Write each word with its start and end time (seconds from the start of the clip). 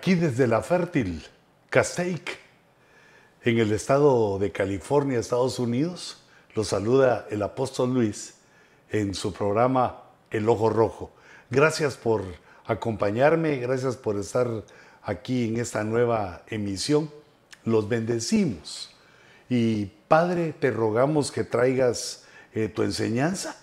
Aquí 0.00 0.14
desde 0.14 0.46
la 0.46 0.62
fértil 0.62 1.22
Castaic, 1.68 2.38
en 3.42 3.58
el 3.58 3.70
estado 3.70 4.38
de 4.38 4.50
California, 4.50 5.18
Estados 5.18 5.58
Unidos, 5.58 6.22
los 6.54 6.68
saluda 6.68 7.26
el 7.30 7.42
apóstol 7.42 7.92
Luis 7.92 8.36
en 8.88 9.14
su 9.14 9.34
programa 9.34 10.04
El 10.30 10.48
Ojo 10.48 10.70
Rojo. 10.70 11.10
Gracias 11.50 11.98
por 11.98 12.22
acompañarme, 12.64 13.58
gracias 13.58 13.98
por 13.98 14.16
estar 14.16 14.64
aquí 15.02 15.48
en 15.48 15.58
esta 15.58 15.84
nueva 15.84 16.44
emisión. 16.46 17.10
Los 17.66 17.86
bendecimos. 17.86 18.96
Y 19.50 19.84
Padre, 20.08 20.54
te 20.58 20.70
rogamos 20.70 21.30
que 21.30 21.44
traigas 21.44 22.24
eh, 22.54 22.68
tu 22.68 22.84
enseñanza, 22.84 23.54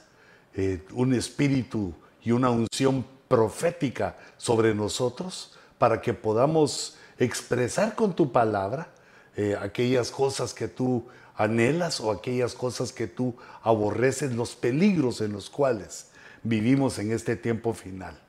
eh, 0.53 0.85
un 0.93 1.15
espíritu 1.15 1.95
y 2.21 2.29
una 2.29 2.51
unción 2.51 3.07
profética 3.27 4.17
sobre 4.37 4.75
nosotros 4.75 5.56
para 5.77 6.01
que 6.01 6.13
podamos 6.13 6.97
expresar 7.19 7.95
con 7.95 8.15
tu 8.15 8.31
palabra 8.31 8.89
eh, 9.35 9.55
aquellas 9.59 10.11
cosas 10.11 10.53
que 10.53 10.67
tú 10.67 11.07
anhelas 11.35 11.99
o 11.99 12.11
aquellas 12.11 12.53
cosas 12.53 12.91
que 12.91 13.07
tú 13.07 13.35
aborreces, 13.61 14.33
los 14.33 14.55
peligros 14.55 15.21
en 15.21 15.33
los 15.33 15.49
cuales 15.49 16.07
vivimos 16.43 16.97
en 16.99 17.11
este 17.11 17.35
tiempo 17.35 17.73
final. 17.73 18.19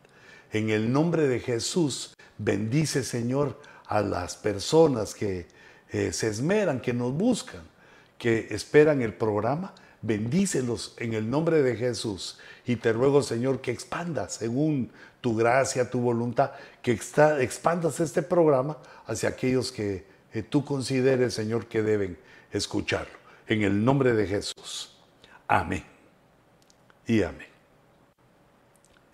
En 0.52 0.70
el 0.70 0.92
nombre 0.92 1.26
de 1.26 1.40
Jesús, 1.40 2.14
bendice 2.36 3.02
Señor 3.02 3.58
a 3.86 4.02
las 4.02 4.36
personas 4.36 5.14
que 5.14 5.46
eh, 5.90 6.12
se 6.12 6.28
esmeran, 6.28 6.80
que 6.80 6.92
nos 6.92 7.12
buscan, 7.12 7.62
que 8.18 8.48
esperan 8.50 9.00
el 9.00 9.14
programa. 9.14 9.74
Bendícelos 10.00 10.94
en 10.98 11.14
el 11.14 11.28
nombre 11.28 11.62
de 11.62 11.76
Jesús. 11.76 12.38
Y 12.66 12.76
te 12.76 12.92
ruego, 12.92 13.22
Señor, 13.22 13.60
que 13.60 13.70
expandas 13.70 14.34
según 14.34 14.90
tu 15.20 15.36
gracia, 15.36 15.90
tu 15.90 16.00
voluntad, 16.00 16.52
que 16.82 16.92
expandas 16.92 18.00
este 18.00 18.22
programa 18.22 18.78
hacia 19.06 19.30
aquellos 19.30 19.72
que 19.72 20.06
eh, 20.32 20.42
tú 20.42 20.64
consideres, 20.64 21.34
Señor, 21.34 21.66
que 21.66 21.82
deben 21.82 22.18
escucharlo. 22.52 23.18
En 23.46 23.62
el 23.62 23.84
nombre 23.84 24.12
de 24.12 24.26
Jesús. 24.26 24.96
Amén. 25.46 25.84
Y 27.06 27.22
amén. 27.22 27.48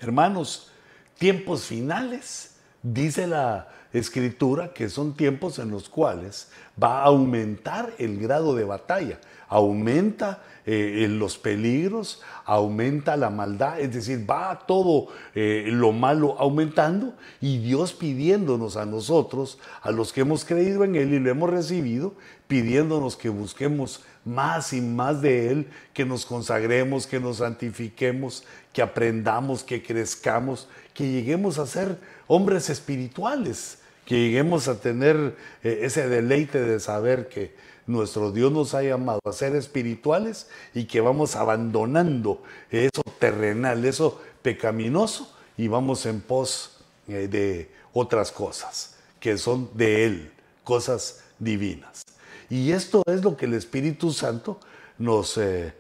Hermanos, 0.01 0.73
tiempos 1.17 1.65
finales, 1.65 2.57
dice 2.83 3.27
la 3.27 3.69
escritura 3.93 4.73
que 4.75 4.89
son 4.89 5.15
tiempos 5.15 5.59
en 5.61 5.71
los 5.71 5.89
cuales 5.89 6.51
va 6.83 7.01
a 7.01 7.05
aumentar 7.05 7.95
el 7.99 8.19
grado 8.19 8.55
de 8.55 8.65
batalla, 8.65 9.21
aumenta 9.49 10.43
eh, 10.67 11.07
los 11.11 11.37
peligros, 11.37 12.23
aumenta 12.45 13.17
la 13.17 13.29
maldad, 13.29 13.81
es 13.81 13.93
decir, 13.93 14.29
va 14.29 14.67
todo 14.67 15.09
eh, 15.35 15.67
lo 15.69 15.93
malo 15.93 16.37
aumentando 16.39 17.15
y 17.41 17.59
Dios 17.59 17.93
pidiéndonos 17.93 18.77
a 18.77 18.87
nosotros, 18.87 19.59
a 19.83 19.91
los 19.91 20.13
que 20.13 20.23
hemos 20.23 20.45
creído 20.45 20.85
en 20.85 20.97
Él 20.97 21.13
y 21.13 21.19
lo 21.19 21.31
hemos 21.31 21.51
recibido, 21.51 22.15
pidiéndonos 22.47 23.17
que 23.17 23.29
busquemos 23.29 24.05
más 24.25 24.73
y 24.73 24.81
más 24.81 25.21
de 25.21 25.51
Él, 25.51 25.69
que 25.93 26.05
nos 26.05 26.25
consagremos, 26.25 27.07
que 27.07 27.21
nos 27.21 27.39
santifiquemos, 27.39 28.45
que 28.73 28.83
aprendamos, 28.83 29.63
que 29.63 29.83
crezcamos, 29.83 30.69
que 30.95 31.11
lleguemos 31.11 31.59
a 31.59 31.67
ser 31.67 31.99
hombres 32.27 32.71
espirituales, 32.71 33.79
que 34.07 34.17
lleguemos 34.17 34.69
a 34.69 34.81
tener 34.81 35.37
eh, 35.63 35.81
ese 35.83 36.09
deleite 36.09 36.61
de 36.61 36.81
saber 36.81 37.29
que 37.29 37.55
nuestro 37.87 38.33
Dios 38.33 38.51
nos 38.51 38.75
ha 38.75 38.83
llamado 38.83 39.21
a 39.25 39.33
ser 39.33 39.55
espirituales 39.57 40.49
y 40.75 40.85
que 40.85 41.01
vamos 41.01 41.37
abandonando 41.37 42.43
eso 42.71 43.03
terrenal, 43.19 43.85
eso 43.85 44.21
pecaminoso 44.43 45.35
y 45.57 45.69
vamos 45.69 46.07
en 46.07 46.21
pos 46.21 46.79
eh, 47.09 47.29
de 47.29 47.71
otras 47.93 48.33
cosas 48.33 48.97
que 49.21 49.39
son 49.39 49.71
de 49.75 50.05
Él, 50.05 50.33
cosas 50.65 51.23
divinas. 51.39 52.03
Y 52.51 52.73
esto 52.73 53.03
es 53.07 53.23
lo 53.23 53.37
que 53.37 53.47
el 53.47 53.55
Espíritu 53.55 54.13
Santo 54.13 54.61
nos 54.99 55.39
eh, 55.39 55.73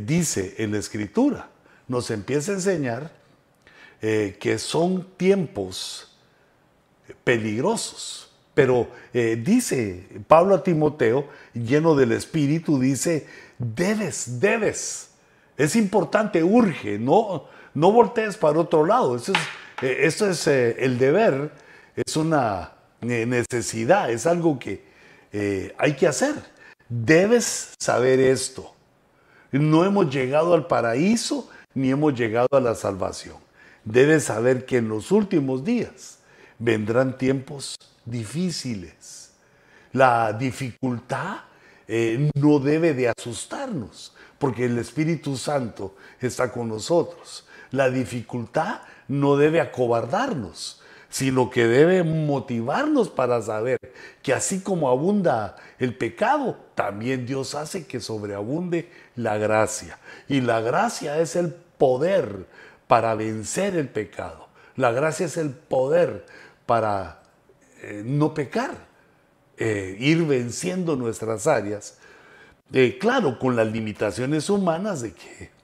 dice 0.00 0.54
en 0.58 0.72
la 0.72 0.78
Escritura, 0.78 1.48
nos 1.88 2.10
empieza 2.10 2.52
a 2.52 2.54
enseñar 2.54 3.24
que 4.00 4.58
son 4.58 5.16
tiempos 5.16 6.14
peligrosos. 7.24 8.33
Pero 8.54 8.88
eh, 9.12 9.40
dice 9.42 10.06
Pablo 10.28 10.54
a 10.54 10.62
Timoteo, 10.62 11.28
lleno 11.52 11.94
del 11.96 12.12
Espíritu, 12.12 12.78
dice, 12.78 13.26
debes, 13.58 14.40
debes. 14.40 15.10
Es 15.56 15.76
importante, 15.76 16.42
urge, 16.42 16.98
no, 16.98 17.46
no 17.74 17.92
voltees 17.92 18.36
para 18.36 18.60
otro 18.60 18.86
lado. 18.86 19.16
Esto 19.16 19.32
es, 19.32 19.38
eh, 19.82 20.06
es 20.06 20.46
eh, 20.46 20.76
el 20.78 20.98
deber, 20.98 21.50
es 21.96 22.16
una 22.16 22.72
necesidad, 23.00 24.10
es 24.10 24.26
algo 24.26 24.58
que 24.58 24.94
hay 25.76 25.94
que 25.94 26.06
hacer. 26.06 26.34
Debes 26.88 27.74
saber 27.78 28.20
esto. 28.20 28.72
No 29.50 29.84
hemos 29.84 30.12
llegado 30.14 30.54
al 30.54 30.66
paraíso 30.66 31.50
ni 31.74 31.90
hemos 31.90 32.14
llegado 32.14 32.48
a 32.52 32.60
la 32.60 32.74
salvación. 32.74 33.36
Debes 33.84 34.24
saber 34.24 34.64
que 34.64 34.78
en 34.78 34.88
los 34.88 35.10
últimos 35.10 35.64
días 35.64 36.18
vendrán 36.58 37.18
tiempos 37.18 37.76
difíciles. 38.04 39.32
La 39.92 40.32
dificultad 40.32 41.38
eh, 41.86 42.30
no 42.34 42.58
debe 42.58 42.94
de 42.94 43.08
asustarnos, 43.08 44.14
porque 44.38 44.64
el 44.64 44.78
Espíritu 44.78 45.36
Santo 45.36 45.94
está 46.20 46.50
con 46.50 46.68
nosotros. 46.68 47.46
La 47.70 47.90
dificultad 47.90 48.80
no 49.08 49.36
debe 49.36 49.60
acobardarnos, 49.60 50.80
sino 51.08 51.50
que 51.50 51.66
debe 51.66 52.02
motivarnos 52.02 53.08
para 53.08 53.40
saber 53.42 53.78
que 54.22 54.32
así 54.32 54.60
como 54.60 54.88
abunda 54.88 55.56
el 55.78 55.96
pecado, 55.96 56.56
también 56.74 57.26
Dios 57.26 57.54
hace 57.54 57.86
que 57.86 58.00
sobreabunde 58.00 58.90
la 59.14 59.38
gracia. 59.38 59.98
Y 60.28 60.40
la 60.40 60.60
gracia 60.60 61.18
es 61.20 61.36
el 61.36 61.54
poder 61.78 62.46
para 62.86 63.14
vencer 63.14 63.76
el 63.76 63.88
pecado. 63.88 64.48
La 64.76 64.90
gracia 64.90 65.26
es 65.26 65.36
el 65.36 65.50
poder 65.50 66.26
para 66.66 67.23
eh, 67.86 68.02
no 68.04 68.32
pecar, 68.32 68.86
eh, 69.58 69.96
ir 70.00 70.24
venciendo 70.24 70.96
nuestras 70.96 71.46
áreas, 71.46 71.98
eh, 72.72 72.96
claro, 72.98 73.38
con 73.38 73.56
las 73.56 73.70
limitaciones 73.70 74.48
humanas 74.48 75.02
de 75.02 75.12
que 75.12 75.54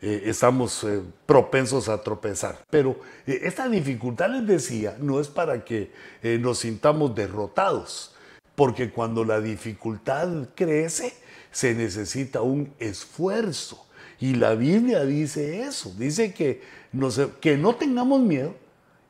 estamos 0.00 0.86
propensos 1.24 1.88
a 1.88 2.02
tropezar. 2.02 2.58
Pero 2.68 3.00
esta 3.24 3.68
dificultad, 3.68 4.28
les 4.28 4.46
decía, 4.46 4.96
no 5.00 5.18
es 5.18 5.28
para 5.28 5.64
que 5.64 5.92
nos 6.40 6.58
sintamos 6.58 7.14
derrotados, 7.14 8.14
porque 8.54 8.90
cuando 8.90 9.24
la 9.24 9.40
dificultad 9.40 10.48
crece, 10.54 11.14
se 11.50 11.74
necesita 11.74 12.42
un 12.42 12.74
esfuerzo. 12.78 13.86
Y 14.20 14.34
la 14.34 14.54
Biblia 14.54 15.06
dice 15.06 15.62
eso, 15.62 15.94
dice 15.96 16.34
que, 16.34 16.60
que 17.40 17.56
no 17.56 17.74
tengamos 17.76 18.20
miedo, 18.20 18.54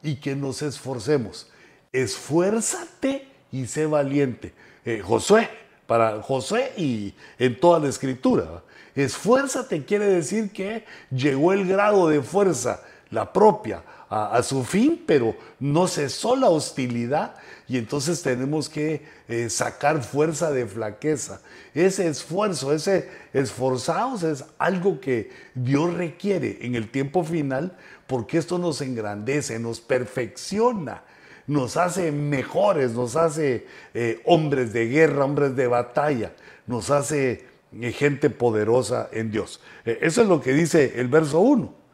y 0.04 0.16
que 0.16 0.37
nos 0.37 0.62
esforcemos. 0.62 1.48
Esfuérzate 1.94 3.29
y 3.52 3.67
sé 3.67 3.87
valiente. 3.87 4.52
Eh, 4.85 5.00
Josué, 5.00 5.49
para 5.87 6.20
Josué 6.23 6.73
y 6.76 7.14
en 7.38 7.58
toda 7.61 7.79
la 7.79 7.88
escritura. 7.88 8.64
Esfuérzate 8.96 9.85
quiere 9.85 10.06
decir 10.06 10.50
que 10.50 10.85
llegó 11.11 11.52
el 11.52 11.69
grado 11.69 12.08
de 12.08 12.20
fuerza, 12.20 12.82
la 13.11 13.32
propia, 13.32 13.85
a, 14.11 14.43
su 14.43 14.64
fin, 14.64 15.02
pero 15.06 15.37
no 15.58 15.88
cesó 15.88 16.37
la 16.37 16.49
hostilidad 16.49 17.35
y 17.67 17.79
entonces 17.79 18.23
tenemos 18.23 18.69
que 18.69 19.05
eh, 19.29 19.49
sacar 19.49 20.02
fuerza 20.02 20.50
de 20.50 20.67
flaqueza. 20.67 21.40
Ese 21.75 22.08
esfuerzo, 22.08 22.73
ese 22.73 23.08
esforzados 23.32 24.23
es 24.23 24.44
algo 24.58 25.00
que 25.00 25.31
Dios 25.55 25.94
requiere 25.94 26.58
en 26.62 26.75
el 26.75 26.90
tiempo 26.90 27.25
final 27.25 27.76
porque 28.06 28.38
esto 28.38 28.58
nos 28.58 28.81
engrandece, 28.81 29.58
nos 29.58 29.81
perfecciona, 29.81 31.02
nos 31.46 31.76
hace 31.76 32.12
mejores, 32.12 32.93
nos 32.93 33.17
hace 33.17 33.67
eh, 33.93 34.20
hombres 34.25 34.73
de 34.73 34.87
guerra, 34.87 35.25
hombres 35.25 35.56
de 35.56 35.67
batalla, 35.67 36.32
nos 36.67 36.91
hace 36.91 37.46
eh, 37.73 37.93
gente 37.93 38.31
poderosa 38.31 39.08
en 39.12 39.31
Dios. 39.31 39.61
Eh, 39.85 39.99
eso 40.02 40.23
es 40.23 40.29
lo 40.29 40.41
que 40.41 40.52
dice 40.52 41.00
el 41.00 41.08
verso 41.08 41.41
1. 41.41 41.85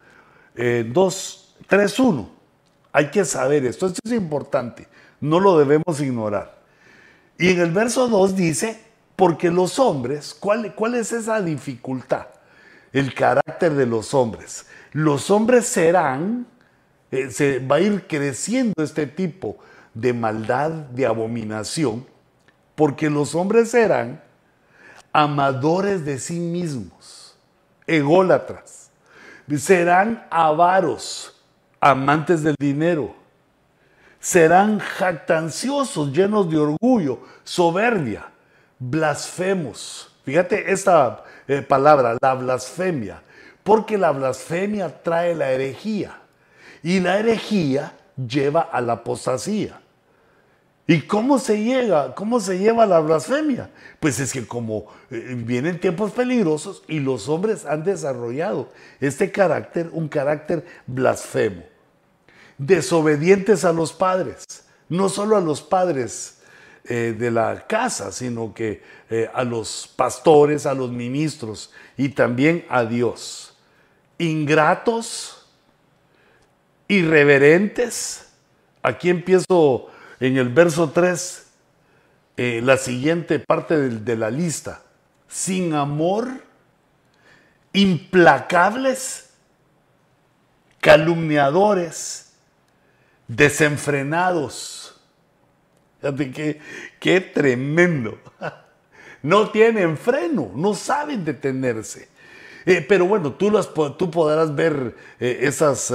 2, 0.53 1.55
3, 1.67 1.99
1. 1.99 2.29
Hay 2.91 3.09
que 3.09 3.23
saber 3.23 3.65
esto, 3.65 3.87
esto 3.87 3.99
es 4.03 4.11
importante, 4.11 4.87
no 5.21 5.39
lo 5.39 5.57
debemos 5.57 6.01
ignorar. 6.01 6.59
Y 7.37 7.51
en 7.51 7.61
el 7.61 7.71
verso 7.71 8.09
2 8.09 8.35
dice, 8.35 8.79
porque 9.15 9.49
los 9.49 9.79
hombres, 9.79 10.35
¿cuál, 10.37 10.75
cuál 10.75 10.95
es 10.95 11.13
esa 11.13 11.41
dificultad? 11.41 12.27
El 12.91 13.13
carácter 13.13 13.73
de 13.73 13.85
los 13.85 14.13
hombres 14.13 14.65
los 14.93 15.31
hombres 15.31 15.65
serán, 15.67 16.47
eh, 17.11 17.29
se 17.29 17.59
va 17.59 17.75
a 17.75 17.81
ir 17.81 18.07
creciendo 18.07 18.81
este 18.81 19.05
tipo 19.05 19.57
de 19.93 20.13
maldad, 20.13 20.71
de 20.71 21.05
abominación, 21.05 22.05
porque 22.75 23.09
los 23.09 23.35
hombres 23.35 23.71
serán 23.71 24.21
amadores 25.11 26.05
de 26.05 26.17
sí 26.19 26.39
mismos, 26.39 27.37
ególatras, 27.85 28.89
serán 29.57 30.25
avaros, 30.29 31.43
amantes 31.81 32.43
del 32.43 32.55
dinero, 32.57 33.13
serán 34.21 34.79
jactanciosos, 34.79 36.13
llenos 36.13 36.49
de 36.49 36.57
orgullo, 36.57 37.19
soberbia, 37.43 38.31
blasfemos. 38.79 40.15
Fíjate 40.23 40.71
esta 40.71 41.25
eh, 41.47 41.61
palabra, 41.61 42.15
la 42.21 42.33
blasfemia, 42.35 43.21
porque 43.63 43.97
la 43.97 44.11
blasfemia 44.11 45.03
trae 45.03 45.35
la 45.35 45.51
herejía 45.51 46.20
y 46.83 46.99
la 46.99 47.19
herejía 47.19 47.93
lleva 48.15 48.61
a 48.61 48.81
la 48.81 48.93
apostasía. 48.93 49.79
¿Y 50.87 51.01
cómo 51.03 51.39
se 51.39 51.63
llega? 51.63 52.13
¿Cómo 52.15 52.39
se 52.39 52.57
lleva 52.57 52.85
la 52.85 52.99
blasfemia? 52.99 53.69
Pues 53.99 54.19
es 54.19 54.33
que 54.33 54.45
como 54.45 54.87
eh, 55.09 55.35
vienen 55.37 55.79
tiempos 55.79 56.11
peligrosos 56.11 56.83
y 56.87 56.99
los 56.99 57.29
hombres 57.29 57.65
han 57.65 57.83
desarrollado 57.83 58.69
este 58.99 59.31
carácter, 59.31 59.89
un 59.93 60.09
carácter 60.09 60.65
blasfemo. 60.87 61.63
Desobedientes 62.57 63.63
a 63.63 63.71
los 63.71 63.93
padres, 63.93 64.43
no 64.89 65.07
solo 65.07 65.37
a 65.37 65.41
los 65.41 65.61
padres 65.61 66.39
eh, 66.83 67.15
de 67.17 67.31
la 67.31 67.67
casa, 67.67 68.11
sino 68.11 68.53
que 68.53 68.81
eh, 69.09 69.29
a 69.33 69.43
los 69.43 69.89
pastores, 69.95 70.65
a 70.65 70.73
los 70.73 70.91
ministros 70.91 71.71
y 71.95 72.09
también 72.09 72.65
a 72.69 72.83
Dios. 72.83 73.55
Ingratos, 74.17 75.40
irreverentes. 76.91 78.27
Aquí 78.83 79.09
empiezo 79.09 79.87
en 80.19 80.37
el 80.37 80.49
verso 80.49 80.91
3, 80.91 81.47
eh, 82.35 82.61
la 82.61 82.75
siguiente 82.75 83.39
parte 83.39 83.77
de, 83.77 84.15
la 84.17 84.29
lista. 84.29 84.81
Sin 85.29 85.73
amor, 85.73 86.27
implacables, 87.71 89.29
calumniadores, 90.81 92.33
desenfrenados. 93.25 94.99
Fíjate 96.01 96.31
qué, 96.31 96.61
qué 96.99 97.21
tremendo. 97.21 98.19
No 99.23 99.51
tienen 99.51 99.99
freno, 99.99 100.51
no 100.55 100.73
saben 100.73 101.23
detenerse. 101.23 102.09
Eh, 102.65 102.83
pero 102.89 103.05
bueno, 103.05 103.31
tú, 103.33 103.51
las, 103.51 103.71
tú 103.71 104.09
podrás 104.09 104.55
ver 104.55 104.95
eh, 105.19 105.41
esas 105.41 105.93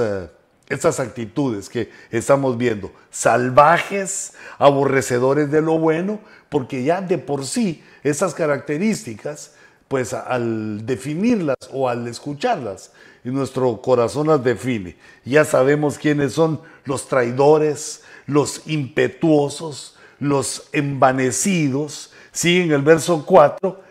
estas 0.69 0.99
actitudes 0.99 1.69
que 1.69 1.91
estamos 2.11 2.57
viendo, 2.57 2.91
salvajes, 3.09 4.33
aborrecedores 4.57 5.49
de 5.49 5.61
lo 5.61 5.79
bueno, 5.79 6.19
porque 6.49 6.83
ya 6.83 7.01
de 7.01 7.17
por 7.17 7.45
sí 7.45 7.83
esas 8.03 8.33
características, 8.33 9.53
pues 9.87 10.13
al 10.13 10.85
definirlas 10.85 11.57
o 11.71 11.87
al 11.87 12.07
escucharlas, 12.07 12.91
nuestro 13.23 13.81
corazón 13.81 14.27
las 14.27 14.43
define. 14.43 14.97
Ya 15.25 15.45
sabemos 15.45 15.97
quiénes 15.97 16.33
son 16.33 16.61
los 16.85 17.07
traidores, 17.07 18.03
los 18.25 18.67
impetuosos, 18.67 19.97
los 20.19 20.69
envanecidos. 20.71 22.13
Sigue 22.31 22.63
en 22.63 22.71
el 22.71 22.81
verso 22.81 23.25
4, 23.25 23.81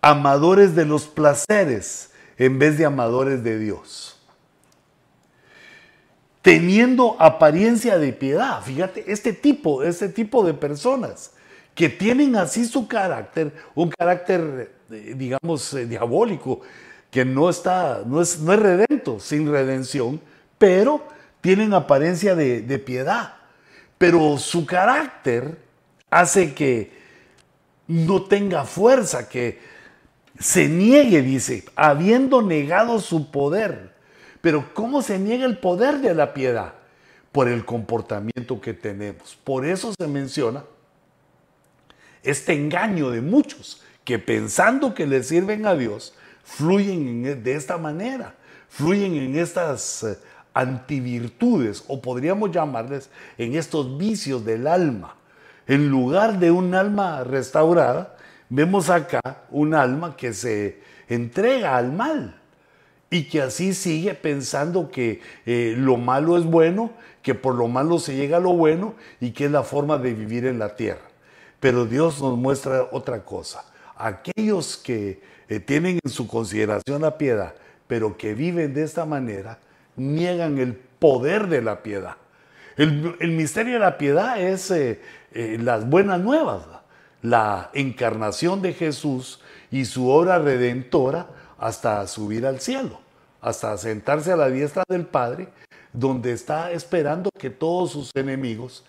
amadores 0.00 0.74
de 0.74 0.84
los 0.84 1.04
placeres 1.04 2.10
en 2.38 2.58
vez 2.58 2.78
de 2.78 2.86
amadores 2.86 3.42
de 3.42 3.58
Dios 3.58 4.17
teniendo 6.42 7.16
apariencia 7.18 7.98
de 7.98 8.12
piedad. 8.12 8.62
Fíjate, 8.62 9.04
este 9.10 9.32
tipo, 9.32 9.82
este 9.82 10.08
tipo 10.08 10.44
de 10.44 10.54
personas 10.54 11.32
que 11.74 11.88
tienen 11.88 12.36
así 12.36 12.64
su 12.64 12.88
carácter, 12.88 13.52
un 13.74 13.90
carácter, 13.90 14.72
eh, 14.90 15.14
digamos, 15.16 15.72
eh, 15.74 15.86
diabólico, 15.86 16.60
que 17.10 17.24
no 17.24 17.48
está, 17.48 18.02
no 18.04 18.20
es, 18.20 18.40
no 18.40 18.52
es 18.52 18.58
redento, 18.58 19.20
sin 19.20 19.50
redención, 19.50 20.20
pero 20.58 21.06
tienen 21.40 21.72
apariencia 21.72 22.34
de, 22.34 22.62
de 22.62 22.78
piedad. 22.78 23.34
Pero 23.96 24.38
su 24.38 24.66
carácter 24.66 25.58
hace 26.10 26.54
que 26.54 26.92
no 27.86 28.24
tenga 28.24 28.64
fuerza, 28.64 29.28
que 29.28 29.58
se 30.38 30.68
niegue, 30.68 31.22
dice, 31.22 31.64
habiendo 31.74 32.42
negado 32.42 33.00
su 33.00 33.30
poder 33.30 33.97
pero 34.40 34.72
¿cómo 34.74 35.02
se 35.02 35.18
niega 35.18 35.44
el 35.46 35.58
poder 35.58 36.00
de 36.00 36.14
la 36.14 36.34
piedad? 36.34 36.74
Por 37.32 37.48
el 37.48 37.64
comportamiento 37.64 38.60
que 38.60 38.72
tenemos. 38.72 39.36
Por 39.44 39.66
eso 39.66 39.92
se 39.98 40.06
menciona 40.06 40.64
este 42.22 42.54
engaño 42.54 43.10
de 43.10 43.20
muchos 43.20 43.82
que 44.04 44.18
pensando 44.18 44.94
que 44.94 45.06
le 45.06 45.22
sirven 45.22 45.66
a 45.66 45.74
Dios, 45.74 46.14
fluyen 46.42 47.26
e, 47.26 47.34
de 47.34 47.54
esta 47.54 47.76
manera, 47.76 48.34
fluyen 48.68 49.14
en 49.14 49.36
estas 49.36 50.02
eh, 50.02 50.18
antivirtudes 50.54 51.84
o 51.88 52.00
podríamos 52.00 52.50
llamarles 52.50 53.10
en 53.36 53.54
estos 53.54 53.98
vicios 53.98 54.44
del 54.44 54.66
alma. 54.66 55.14
En 55.66 55.90
lugar 55.90 56.38
de 56.38 56.50
un 56.50 56.74
alma 56.74 57.22
restaurada, 57.22 58.16
vemos 58.48 58.88
acá 58.88 59.20
un 59.50 59.74
alma 59.74 60.16
que 60.16 60.32
se 60.32 60.80
entrega 61.08 61.76
al 61.76 61.92
mal 61.92 62.37
y 63.10 63.24
que 63.24 63.40
así 63.40 63.72
sigue 63.74 64.14
pensando 64.14 64.90
que 64.90 65.20
eh, 65.46 65.74
lo 65.76 65.96
malo 65.96 66.36
es 66.36 66.44
bueno, 66.44 66.90
que 67.22 67.34
por 67.34 67.54
lo 67.54 67.68
malo 67.68 67.98
se 67.98 68.14
llega 68.16 68.36
a 68.36 68.40
lo 68.40 68.52
bueno 68.52 68.94
y 69.20 69.30
que 69.30 69.46
es 69.46 69.50
la 69.50 69.62
forma 69.62 69.98
de 69.98 70.12
vivir 70.14 70.46
en 70.46 70.58
la 70.58 70.76
tierra. 70.76 71.08
Pero 71.60 71.86
Dios 71.86 72.20
nos 72.20 72.36
muestra 72.36 72.88
otra 72.92 73.24
cosa. 73.24 73.64
Aquellos 73.96 74.76
que 74.76 75.20
eh, 75.48 75.60
tienen 75.60 75.98
en 76.04 76.10
su 76.10 76.28
consideración 76.28 77.02
la 77.02 77.16
piedad, 77.16 77.54
pero 77.86 78.16
que 78.16 78.34
viven 78.34 78.74
de 78.74 78.84
esta 78.84 79.06
manera, 79.06 79.58
niegan 79.96 80.58
el 80.58 80.74
poder 80.74 81.48
de 81.48 81.62
la 81.62 81.82
piedad. 81.82 82.16
El, 82.76 83.32
misterio 83.32 83.74
de 83.74 83.80
la 83.80 83.98
piedad 83.98 84.40
es 84.40 84.70
eh, 84.70 85.00
las 85.32 85.88
buenas 85.88 86.20
nuevas, 86.20 86.62
la 87.22 87.70
encarnación 87.74 88.62
de 88.62 88.72
Jesús 88.72 89.40
y 89.70 89.86
su 89.86 90.08
obra 90.08 90.38
redentora 90.38 91.28
hasta 91.58 92.06
subir 92.06 92.46
al 92.46 92.60
cielo, 92.60 93.00
hasta 93.40 93.76
sentarse 93.76 94.32
a 94.32 94.36
la 94.36 94.48
diestra 94.48 94.84
del 94.88 95.04
Padre, 95.04 95.48
donde 95.92 96.32
está 96.32 96.70
esperando 96.72 97.30
que 97.36 97.50
todos 97.50 97.92
sus 97.92 98.10
enemigos 98.14 98.84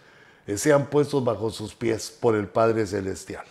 eh, 0.45 0.57
sean 0.57 0.85
puestos 0.87 1.23
bajo 1.23 1.49
sus 1.49 1.73
pies 1.73 2.09
por 2.09 2.35
el 2.35 2.47
Padre 2.47 2.85
Celestial. 2.85 3.45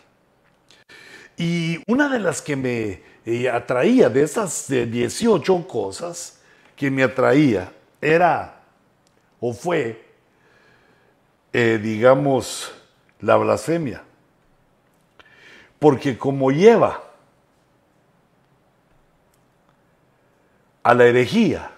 Y 1.36 1.80
una 1.86 2.08
de 2.08 2.18
las 2.18 2.42
que 2.42 2.56
me 2.56 3.02
eh, 3.24 3.48
atraía, 3.48 4.08
de 4.08 4.22
esas 4.22 4.66
18 4.68 5.66
cosas 5.68 6.40
que 6.74 6.90
me 6.90 7.02
atraía, 7.02 7.72
era 8.00 8.62
o 9.40 9.52
fue, 9.52 10.04
eh, 11.52 11.78
digamos, 11.80 12.72
la 13.20 13.36
blasfemia. 13.36 14.02
Porque 15.78 16.18
como 16.18 16.50
lleva 16.50 17.07
a 20.82 20.94
la 20.94 21.06
herejía 21.06 21.70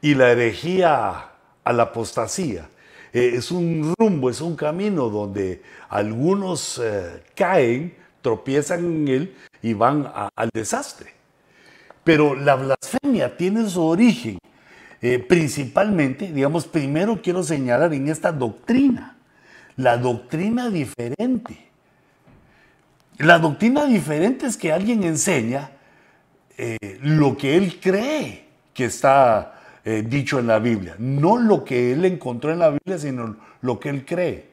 y 0.00 0.14
la 0.14 0.30
herejía 0.30 1.30
a 1.64 1.72
la 1.72 1.82
apostasía. 1.84 2.68
Eh, 3.12 3.32
es 3.34 3.50
un 3.50 3.94
rumbo, 3.98 4.30
es 4.30 4.40
un 4.40 4.56
camino 4.56 5.08
donde 5.08 5.62
algunos 5.88 6.80
eh, 6.82 7.22
caen, 7.34 7.96
tropiezan 8.22 8.84
en 8.84 9.08
él 9.08 9.36
y 9.62 9.72
van 9.72 10.10
al 10.34 10.50
desastre. 10.52 11.14
Pero 12.04 12.34
la 12.34 12.54
blasfemia 12.54 13.36
tiene 13.36 13.68
su 13.68 13.82
origen 13.82 14.38
eh, 15.00 15.20
principalmente, 15.20 16.32
digamos, 16.32 16.66
primero 16.66 17.20
quiero 17.22 17.44
señalar 17.44 17.94
en 17.94 18.08
esta 18.08 18.32
doctrina, 18.32 19.16
la 19.76 19.96
doctrina 19.96 20.70
diferente. 20.70 21.68
La 23.18 23.38
doctrina 23.38 23.86
diferente 23.86 24.46
es 24.46 24.56
que 24.56 24.72
alguien 24.72 25.04
enseña 25.04 25.70
eh, 26.58 26.98
lo 27.02 27.36
que 27.36 27.56
él 27.56 27.78
cree 27.80 28.44
que 28.74 28.86
está 28.86 29.60
eh, 29.84 30.04
dicho 30.06 30.40
en 30.40 30.48
la 30.48 30.58
Biblia, 30.58 30.96
no 30.98 31.38
lo 31.38 31.64
que 31.64 31.92
él 31.92 32.04
encontró 32.04 32.52
en 32.52 32.58
la 32.58 32.70
Biblia, 32.70 32.98
sino 32.98 33.36
lo 33.60 33.78
que 33.78 33.88
él 33.90 34.04
cree. 34.04 34.48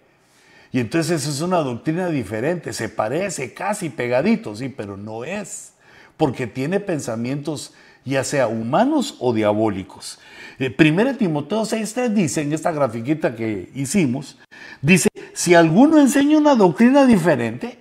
Y 0.71 0.79
entonces 0.79 1.25
es 1.25 1.41
una 1.41 1.57
doctrina 1.57 2.09
diferente, 2.09 2.73
se 2.73 2.89
parece 2.89 3.55
casi 3.55 3.89
pegadito, 3.89 4.55
sí, 4.55 4.69
pero 4.69 4.97
no 4.97 5.23
es, 5.23 5.73
porque 6.15 6.45
tiene 6.45 6.79
pensamientos 6.79 7.73
ya 8.03 8.23
sea 8.23 8.47
humanos 8.47 9.15
o 9.19 9.33
diabólicos. 9.33 10.19
Eh, 10.59 10.73
1 10.77 11.17
Timoteo 11.17 11.63
6.3 11.63 12.09
dice 12.09 12.41
en 12.41 12.53
esta 12.53 12.71
grafiquita 12.71 13.35
que 13.35 13.71
hicimos, 13.73 14.37
dice, 14.81 15.09
si 15.33 15.55
alguno 15.55 15.99
enseña 15.99 16.37
una 16.37 16.53
doctrina 16.53 17.07
diferente, 17.07 17.79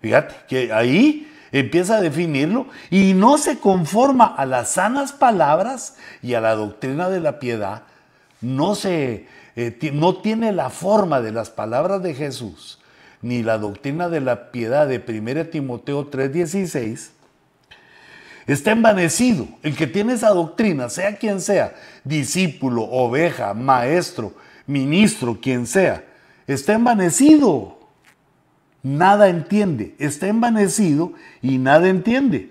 fíjate 0.00 0.34
que 0.48 0.72
ahí 0.72 1.28
empieza 1.54 1.98
a 1.98 2.00
definirlo 2.00 2.66
y 2.90 3.14
no 3.14 3.38
se 3.38 3.60
conforma 3.60 4.26
a 4.26 4.44
las 4.44 4.72
sanas 4.72 5.12
palabras 5.12 5.96
y 6.20 6.34
a 6.34 6.40
la 6.40 6.56
doctrina 6.56 7.08
de 7.08 7.20
la 7.20 7.38
piedad, 7.38 7.84
no, 8.40 8.74
se, 8.74 9.28
eh, 9.54 9.90
no 9.92 10.16
tiene 10.16 10.50
la 10.52 10.68
forma 10.68 11.20
de 11.20 11.30
las 11.30 11.50
palabras 11.50 12.02
de 12.02 12.12
Jesús, 12.12 12.80
ni 13.22 13.44
la 13.44 13.58
doctrina 13.58 14.08
de 14.08 14.20
la 14.20 14.50
piedad 14.50 14.88
de 14.88 14.98
1 14.98 15.46
Timoteo 15.50 16.10
3:16, 16.10 17.12
está 18.48 18.72
envanecido. 18.72 19.46
El 19.62 19.76
que 19.76 19.86
tiene 19.86 20.14
esa 20.14 20.30
doctrina, 20.30 20.88
sea 20.90 21.16
quien 21.16 21.40
sea, 21.40 21.72
discípulo, 22.02 22.82
oveja, 22.82 23.54
maestro, 23.54 24.34
ministro, 24.66 25.38
quien 25.40 25.68
sea, 25.68 26.04
está 26.48 26.72
envanecido. 26.72 27.73
Nada 28.84 29.30
entiende, 29.30 29.94
está 29.98 30.28
envanecido 30.28 31.14
y 31.40 31.56
nada 31.56 31.88
entiende, 31.88 32.50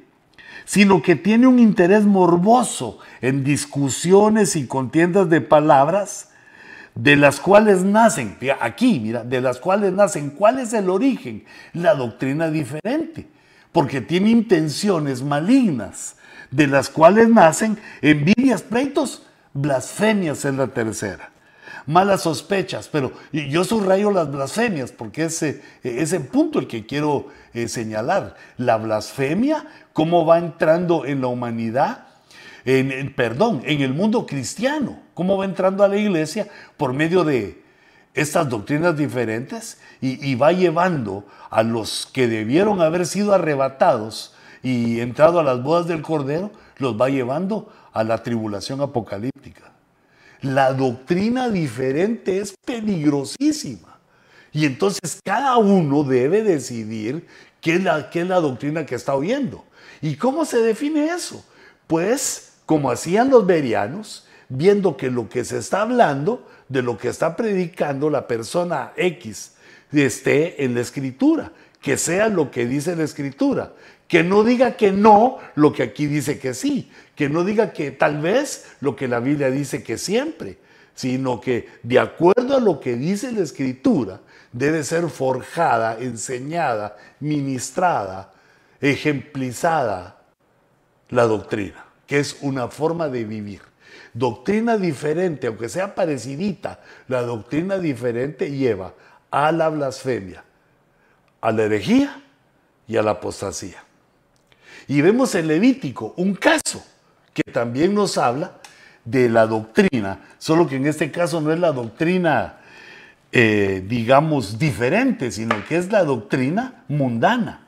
sino 0.66 1.04
que 1.04 1.16
tiene 1.16 1.46
un 1.46 1.60
interés 1.60 2.06
morboso 2.06 2.98
en 3.22 3.44
discusiones 3.44 4.56
y 4.56 4.66
contiendas 4.66 5.30
de 5.30 5.42
palabras 5.42 6.32
de 6.96 7.18
las 7.18 7.40
cuales 7.40 7.84
nacen, 7.84 8.36
aquí, 8.60 9.00
mira, 9.00 9.24
de 9.24 9.42
las 9.42 9.60
cuales 9.60 9.94
nacen, 9.94 10.32
¿cuál 10.32 10.58
es 10.58 10.74
el 10.74 10.90
origen? 10.90 11.44
La 11.74 11.94
doctrina 11.94 12.50
diferente, 12.50 13.28
porque 13.72 14.02
tiene 14.02 14.32
intenciones 14.32 15.22
malignas, 15.22 16.16
de 16.50 16.66
las 16.66 16.90
cuales 16.90 17.30
nacen 17.30 17.78
envidias, 18.02 18.64
pleitos, 18.64 19.22
blasfemias 19.54 20.46
es 20.46 20.56
la 20.56 20.68
tercera. 20.68 21.33
Malas 21.86 22.22
sospechas, 22.22 22.88
pero 22.90 23.12
yo 23.32 23.64
subrayo 23.64 24.10
las 24.12 24.32
blasfemias 24.32 24.92
porque 24.92 25.26
es 25.26 25.44
ese 25.84 26.20
punto 26.22 26.60
el 26.60 26.68
que 26.68 26.86
quiero 26.86 27.28
eh, 27.54 27.68
señalar. 27.68 28.36
La 28.58 28.78
blasfemia, 28.78 29.66
cómo 29.92 30.26
va 30.26 30.38
entrando 30.38 31.06
en 31.06 31.22
la 31.22 31.28
humanidad, 31.28 32.08
en, 32.66 33.14
perdón, 33.14 33.62
en 33.66 33.82
el 33.82 33.94
mundo 33.94 34.26
cristiano, 34.26 35.00
cómo 35.14 35.38
va 35.38 35.46
entrando 35.46 35.84
a 35.84 35.90
la 35.90 35.98
iglesia 35.98 36.48
por 36.78 36.94
medio 36.94 37.24
de 37.24 37.62
estas 38.14 38.48
doctrinas 38.48 38.96
diferentes 38.96 39.80
y, 40.00 40.26
y 40.26 40.36
va 40.36 40.54
llevando 40.54 41.26
a 41.50 41.64
los 41.64 42.06
que 42.06 42.28
debieron 42.28 42.82
haber 42.82 43.06
sido 43.06 43.34
arrebatados 43.34 44.34
y 44.62 45.02
entrado 45.02 45.40
a 45.40 45.44
las 45.44 45.62
bodas 45.62 45.88
del 45.88 46.02
Cordero, 46.02 46.52
los 46.78 47.00
va 47.00 47.10
llevando 47.10 47.72
a 47.92 48.04
la 48.04 48.24
tribulación 48.24 48.80
apocalíptica. 48.80 49.73
La 50.44 50.74
doctrina 50.74 51.50
diferente 51.50 52.40
es 52.40 52.54
peligrosísima. 52.66 53.98
Y 54.52 54.66
entonces 54.66 55.20
cada 55.24 55.58
uno 55.58 56.04
debe 56.04 56.44
decidir 56.44 57.26
qué 57.62 57.76
es 57.76 57.84
la, 57.84 58.10
qué 58.10 58.22
es 58.22 58.28
la 58.28 58.40
doctrina 58.40 58.86
que 58.86 58.96
está 58.96 59.16
oyendo. 59.16 59.66
¿Y 60.02 60.18
cómo 60.18 60.46
se 60.46 60.58
define 60.58 61.08
eso? 61.08 61.44
Pues 61.88 62.54
como 62.66 62.92
hacían 62.92 63.30
los 63.30 63.46
berianos, 63.46 64.28
viendo 64.50 64.98
que 64.98 65.10
lo 65.10 65.30
que 65.30 65.46
se 65.46 65.58
está 65.58 65.82
hablando, 65.82 66.48
de 66.68 66.82
lo 66.82 66.98
que 66.98 67.08
está 67.08 67.36
predicando 67.36 68.10
la 68.10 68.28
persona 68.28 68.92
X, 68.98 69.54
esté 69.92 70.66
en 70.66 70.76
la 70.76 70.82
escritura, 70.82 71.54
que 71.82 71.98
sea 71.98 72.28
lo 72.28 72.52
que 72.52 72.66
dice 72.66 72.96
la 72.96 73.04
escritura, 73.04 73.74
que 74.14 74.24
no 74.24 74.44
diga 74.44 74.78
que 74.78 74.92
no 74.92 75.40
lo 75.56 75.74
que 75.74 75.82
aquí 75.82 76.06
dice 76.06 76.38
que 76.38 76.54
sí, 76.54 76.92
que 77.16 77.30
no 77.30 77.44
diga 77.44 77.74
que 77.74 77.90
tal 77.90 78.22
vez 78.22 78.76
lo 78.80 78.96
que 78.96 79.08
la 79.08 79.20
Biblia 79.20 79.50
dice 79.50 79.82
que 79.82 79.98
siempre, 79.98 80.60
sino 80.94 81.42
que 81.42 81.68
de 81.82 81.98
acuerdo 81.98 82.58
a 82.58 82.60
lo 82.60 82.80
que 82.80 82.96
dice 82.96 83.32
la 83.32 83.42
escritura, 83.42 84.20
debe 84.52 84.84
ser 84.84 85.10
forjada, 85.10 85.98
enseñada, 86.00 86.96
ministrada, 87.22 88.32
ejemplizada 88.80 90.22
la 91.10 91.24
doctrina 91.24 91.84
que 92.06 92.20
es 92.20 92.38
una 92.42 92.68
forma 92.68 93.10
de 93.10 93.24
vivir. 93.24 93.62
Doctrina 94.14 94.78
diferente, 94.78 95.48
aunque 95.48 95.70
sea 95.70 95.96
parecidita, 95.96 96.82
la 97.08 97.24
doctrina 97.24 97.80
diferente 97.80 98.52
lleva 98.52 98.94
a 99.32 99.52
la 99.52 99.70
blasfemia, 99.70 100.44
a 101.42 101.52
la 101.52 101.64
herejía 101.64 102.22
y 102.88 102.96
a 102.96 103.02
la 103.02 103.10
apostasía. 103.10 103.83
Y 104.88 105.02
vemos 105.02 105.34
en 105.36 105.48
Levítico 105.48 106.14
un 106.18 106.36
caso 106.36 106.84
que 107.34 107.44
también 107.52 107.94
nos 107.94 108.18
habla 108.18 108.60
de 109.06 109.30
la 109.30 109.48
doctrina, 109.48 110.20
solo 110.38 110.68
que 110.68 110.76
en 110.76 110.88
este 110.88 111.12
caso 111.12 111.42
no 111.42 111.52
es 111.52 111.60
la 111.60 111.72
doctrina, 111.72 112.58
eh, 113.32 113.84
digamos, 113.88 114.60
diferente, 114.60 115.32
sino 115.32 115.64
que 115.66 115.78
es 115.78 115.92
la 115.92 116.04
doctrina 116.04 116.84
mundana. 116.88 117.68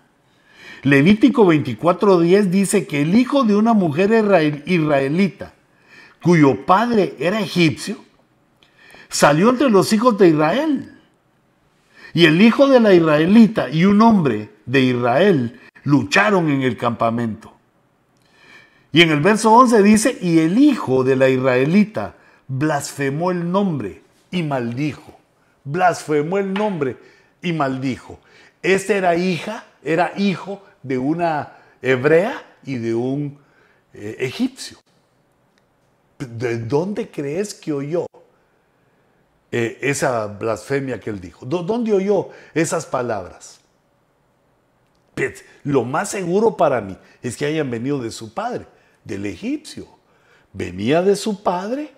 Levítico 0.83 1.45
24:10 1.45 2.51
dice 2.51 2.85
que 2.85 3.01
el 3.01 3.15
hijo 3.15 3.43
de 3.43 3.55
una 3.55 3.73
mujer 3.73 4.11
israelita, 4.65 5.53
cuyo 6.21 6.65
padre 6.65 7.15
era 7.19 7.39
egipcio, 7.39 7.97
salió 9.09 9.49
entre 9.49 9.69
los 9.69 9.91
hijos 9.93 10.17
de 10.17 10.29
Israel. 10.29 10.91
Y 12.13 12.25
el 12.25 12.41
hijo 12.41 12.67
de 12.67 12.79
la 12.79 12.93
israelita 12.93 13.69
y 13.69 13.85
un 13.85 14.01
hombre 14.01 14.51
de 14.65 14.81
Israel 14.81 15.59
lucharon 15.85 16.49
en 16.49 16.61
el 16.61 16.77
campamento. 16.77 17.53
Y 18.91 19.01
en 19.01 19.11
el 19.11 19.21
verso 19.21 19.51
11 19.53 19.83
dice, 19.83 20.17
y 20.21 20.39
el 20.39 20.57
hijo 20.57 21.03
de 21.03 21.15
la 21.15 21.29
israelita 21.29 22.15
blasfemó 22.47 23.31
el 23.31 23.51
nombre 23.51 24.01
y 24.31 24.43
maldijo. 24.43 25.17
Blasfemó 25.63 26.37
el 26.37 26.53
nombre 26.53 26.97
y 27.41 27.53
maldijo. 27.53 28.19
Este 28.61 28.97
era 28.97 29.15
hija, 29.15 29.65
era 29.83 30.13
hijo 30.17 30.63
de 30.81 30.97
una 30.97 31.53
hebrea 31.81 32.41
y 32.63 32.75
de 32.75 32.95
un 32.95 33.37
eh, 33.93 34.15
egipcio. 34.19 34.77
¿De 36.17 36.59
dónde 36.59 37.09
crees 37.09 37.53
que 37.53 37.73
oyó 37.73 38.05
eh, 39.51 39.77
esa 39.81 40.27
blasfemia 40.27 40.99
que 40.99 41.09
él 41.09 41.19
dijo? 41.19 41.45
¿Dónde 41.45 41.93
oyó 41.93 42.29
esas 42.53 42.85
palabras? 42.85 43.59
Lo 45.63 45.83
más 45.83 46.09
seguro 46.09 46.57
para 46.57 46.81
mí 46.81 46.97
es 47.21 47.37
que 47.37 47.45
hayan 47.45 47.69
venido 47.69 47.99
de 47.99 48.11
su 48.11 48.33
padre, 48.33 48.65
del 49.03 49.25
egipcio. 49.25 49.87
Venía 50.53 51.01
de 51.01 51.15
su 51.15 51.43
padre 51.43 51.91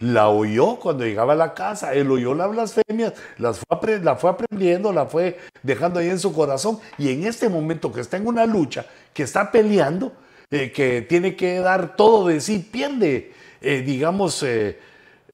la 0.00 0.28
oyó 0.28 0.76
cuando 0.76 1.04
llegaba 1.04 1.32
a 1.32 1.36
la 1.36 1.54
casa, 1.54 1.92
él 1.92 2.10
oyó 2.10 2.34
la 2.34 2.46
blasfemia, 2.46 3.12
las 3.38 3.58
fue, 3.58 3.98
la 4.00 4.16
fue 4.16 4.30
aprendiendo, 4.30 4.92
la 4.92 5.06
fue 5.06 5.38
dejando 5.62 5.98
ahí 5.98 6.08
en 6.08 6.20
su 6.20 6.32
corazón 6.32 6.78
y 6.98 7.10
en 7.10 7.24
este 7.24 7.48
momento 7.48 7.92
que 7.92 8.00
está 8.00 8.16
en 8.16 8.26
una 8.26 8.46
lucha, 8.46 8.86
que 9.12 9.24
está 9.24 9.50
peleando, 9.50 10.12
eh, 10.50 10.70
que 10.70 11.02
tiene 11.02 11.34
que 11.34 11.58
dar 11.58 11.96
todo 11.96 12.28
de 12.28 12.40
sí, 12.40 12.60
pierde, 12.70 13.32
eh, 13.60 13.82
digamos, 13.82 14.42
eh, 14.44 14.78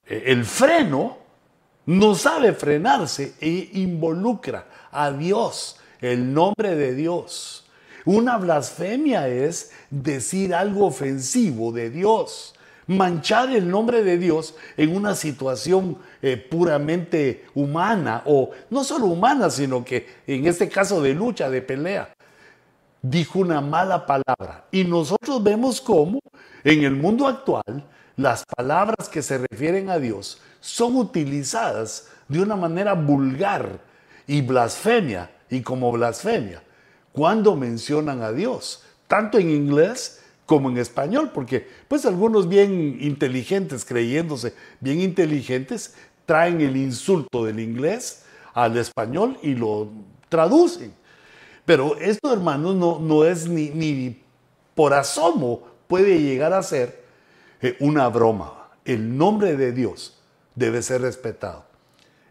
el 0.06 0.44
freno, 0.44 1.18
no 1.86 2.14
sabe 2.14 2.54
frenarse 2.54 3.34
e 3.40 3.70
involucra 3.74 4.66
a 4.90 5.10
Dios, 5.10 5.78
el 6.12 6.32
nombre 6.32 6.74
de 6.76 6.94
Dios. 6.94 7.64
Una 8.04 8.36
blasfemia 8.36 9.28
es 9.28 9.72
decir 9.90 10.54
algo 10.54 10.86
ofensivo 10.86 11.72
de 11.72 11.90
Dios 11.90 12.54
manchar 12.86 13.50
el 13.50 13.70
nombre 13.70 14.02
de 14.02 14.18
Dios 14.18 14.54
en 14.76 14.94
una 14.94 15.14
situación 15.14 15.98
eh, 16.22 16.36
puramente 16.36 17.46
humana, 17.54 18.22
o 18.26 18.50
no 18.70 18.84
solo 18.84 19.06
humana, 19.06 19.50
sino 19.50 19.84
que 19.84 20.06
en 20.26 20.46
este 20.46 20.68
caso 20.68 21.02
de 21.02 21.14
lucha, 21.14 21.50
de 21.50 21.62
pelea, 21.62 22.12
dijo 23.02 23.38
una 23.38 23.60
mala 23.60 24.06
palabra. 24.06 24.66
Y 24.70 24.84
nosotros 24.84 25.42
vemos 25.42 25.80
cómo 25.80 26.20
en 26.62 26.84
el 26.84 26.94
mundo 26.94 27.26
actual 27.26 27.86
las 28.16 28.44
palabras 28.44 29.08
que 29.08 29.22
se 29.22 29.38
refieren 29.38 29.90
a 29.90 29.98
Dios 29.98 30.40
son 30.60 30.96
utilizadas 30.96 32.08
de 32.28 32.40
una 32.40 32.56
manera 32.56 32.94
vulgar 32.94 33.80
y 34.26 34.40
blasfemia, 34.40 35.30
y 35.50 35.62
como 35.62 35.92
blasfemia, 35.92 36.62
cuando 37.12 37.54
mencionan 37.56 38.22
a 38.22 38.32
Dios, 38.32 38.82
tanto 39.06 39.38
en 39.38 39.50
inglés 39.50 40.22
como 40.46 40.68
en 40.70 40.78
español, 40.78 41.30
porque 41.32 41.66
pues 41.88 42.04
algunos 42.06 42.48
bien 42.48 42.98
inteligentes, 43.00 43.84
creyéndose 43.84 44.54
bien 44.80 45.00
inteligentes, 45.00 45.94
traen 46.26 46.60
el 46.60 46.76
insulto 46.76 47.44
del 47.44 47.60
inglés 47.60 48.24
al 48.52 48.76
español 48.76 49.38
y 49.42 49.54
lo 49.54 49.88
traducen. 50.28 50.92
Pero 51.64 51.96
esto, 51.96 52.32
hermanos, 52.32 52.74
no, 52.74 52.98
no 52.98 53.24
es 53.24 53.48
ni, 53.48 53.70
ni 53.70 54.20
por 54.74 54.92
asomo 54.92 55.62
puede 55.86 56.20
llegar 56.20 56.52
a 56.52 56.62
ser 56.62 57.04
eh, 57.62 57.76
una 57.80 58.08
broma. 58.08 58.70
El 58.84 59.16
nombre 59.16 59.56
de 59.56 59.72
Dios 59.72 60.18
debe 60.54 60.82
ser 60.82 61.02
respetado. 61.02 61.64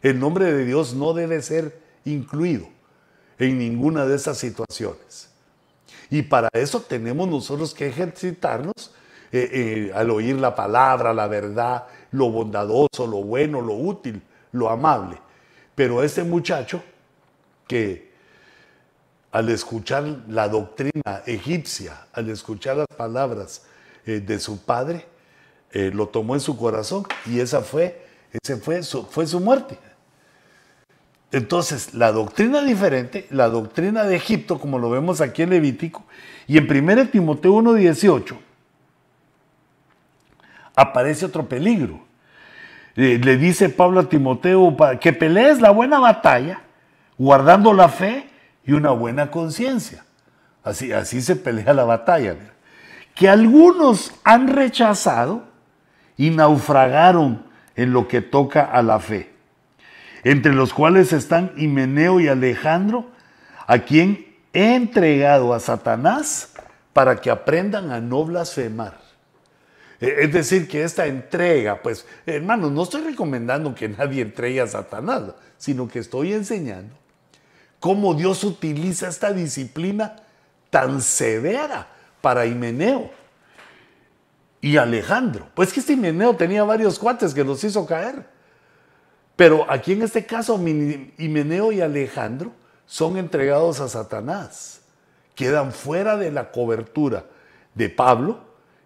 El 0.01 0.19
nombre 0.19 0.51
de 0.53 0.65
Dios 0.65 0.93
no 0.93 1.13
debe 1.13 1.41
ser 1.41 1.81
incluido 2.05 2.72
en 3.39 3.57
ninguna 3.57 4.05
de 4.05 4.15
esas 4.15 4.37
situaciones. 4.37 5.29
Y 6.09 6.21
para 6.21 6.49
eso 6.53 6.81
tenemos 6.81 7.27
nosotros 7.27 7.73
que 7.73 7.87
ejercitarnos 7.87 8.91
eh, 9.31 9.49
eh, 9.51 9.91
al 9.95 10.11
oír 10.11 10.35
la 10.35 10.53
palabra, 10.53 11.11
la 11.11 11.27
verdad, 11.27 11.85
lo 12.11 12.29
bondadoso, 12.29 13.07
lo 13.07 13.23
bueno, 13.23 13.61
lo 13.61 13.73
útil, 13.73 14.21
lo 14.51 14.69
amable. 14.69 15.17
Pero 15.73 16.03
este 16.03 16.23
muchacho 16.23 16.83
que 17.67 18.13
al 19.31 19.49
escuchar 19.49 20.03
la 20.27 20.47
doctrina 20.47 21.23
egipcia, 21.25 22.05
al 22.13 22.29
escuchar 22.29 22.77
las 22.77 22.87
palabras 22.95 23.63
eh, 24.05 24.19
de 24.19 24.39
su 24.39 24.63
padre, 24.63 25.07
lo 25.73 26.07
tomó 26.07 26.35
en 26.35 26.39
su 26.39 26.55
corazón 26.55 27.03
y 27.25 27.39
esa 27.39 27.61
fue, 27.61 28.05
ese 28.31 28.57
fue, 28.57 28.83
su, 28.83 29.07
fue 29.07 29.25
su 29.25 29.39
muerte. 29.39 29.79
Entonces, 31.33 31.95
la 31.95 32.11
doctrina 32.11 32.61
diferente, 32.61 33.25
la 33.31 33.49
doctrina 33.49 34.03
de 34.03 34.15
Egipto, 34.15 34.59
como 34.59 34.77
lo 34.77 34.91
vemos 34.91 35.19
aquí 35.19 35.41
en 35.41 35.49
Levítico, 35.49 36.05
y 36.47 36.59
en 36.59 36.69
1 36.69 37.07
Timoteo 37.07 37.53
1.18, 37.55 38.37
aparece 40.75 41.25
otro 41.25 41.49
peligro. 41.49 42.01
eh, 42.95 43.19
le 43.21 43.37
dice 43.37 43.69
Pablo 43.69 44.01
a 44.01 44.09
Timoteo 44.09 44.77
que 45.01 45.11
pelees 45.11 45.59
la 45.59 45.71
buena 45.71 45.99
batalla, 45.99 46.61
guardando 47.17 47.73
la 47.73 47.89
fe 47.89 48.29
y 48.63 48.73
una 48.73 48.91
buena 48.91 49.31
conciencia. 49.31 50.05
Así, 50.63 50.91
así 50.91 51.19
se 51.19 51.35
pelea 51.35 51.73
la 51.73 51.83
batalla. 51.83 52.35
Que 53.15 53.27
algunos 53.27 54.13
han 54.23 54.49
rechazado 54.49 55.45
y 56.15 56.29
naufragaron 56.29 57.43
en 57.75 57.91
lo 57.91 58.07
que 58.07 58.21
toca 58.21 58.63
a 58.63 58.83
la 58.83 58.99
fe, 58.99 59.32
entre 60.23 60.53
los 60.53 60.73
cuales 60.73 61.13
están 61.13 61.51
Himeneo 61.57 62.19
y 62.19 62.27
Alejandro, 62.27 63.07
a 63.67 63.79
quien 63.79 64.37
he 64.53 64.75
entregado 64.75 65.53
a 65.53 65.59
Satanás 65.59 66.53
para 66.93 67.17
que 67.17 67.29
aprendan 67.29 67.91
a 67.91 67.99
no 67.99 68.23
blasfemar. 68.23 68.99
E, 69.99 70.23
es 70.23 70.33
decir, 70.33 70.67
que 70.67 70.83
esta 70.83 71.07
entrega, 71.07 71.81
pues, 71.81 72.05
hermanos, 72.25 72.71
no 72.71 72.83
estoy 72.83 73.01
recomendando 73.03 73.73
que 73.73 73.89
nadie 73.89 74.21
entregue 74.21 74.61
a 74.61 74.67
Satanás, 74.67 75.23
sino 75.57 75.87
que 75.87 75.99
estoy 75.99 76.33
enseñando 76.33 76.95
cómo 77.79 78.13
Dios 78.13 78.43
utiliza 78.45 79.09
esta 79.09 79.33
disciplina 79.33 80.15
tan 80.69 81.01
severa 81.01 81.87
para 82.21 82.45
Himeneo 82.45 83.11
y 84.61 84.77
Alejandro. 84.77 85.49
Pues 85.53 85.73
que 85.73 85.81
este 85.81 85.93
Himeneo 85.93 86.35
tenía 86.35 86.63
varios 86.63 86.97
cuates 86.97 87.33
que 87.33 87.43
los 87.43 87.61
hizo 87.63 87.85
caer. 87.85 88.32
Pero 89.35 89.69
aquí 89.69 89.93
en 89.93 90.03
este 90.03 90.25
caso, 90.25 90.55
Himeneo 90.55 91.71
y 91.71 91.81
Alejandro 91.81 92.51
son 92.85 93.17
entregados 93.17 93.79
a 93.79 93.89
Satanás. 93.89 94.81
Quedan 95.35 95.71
fuera 95.71 96.17
de 96.17 96.31
la 96.31 96.51
cobertura 96.51 97.25
de 97.73 97.89
Pablo 97.89 98.39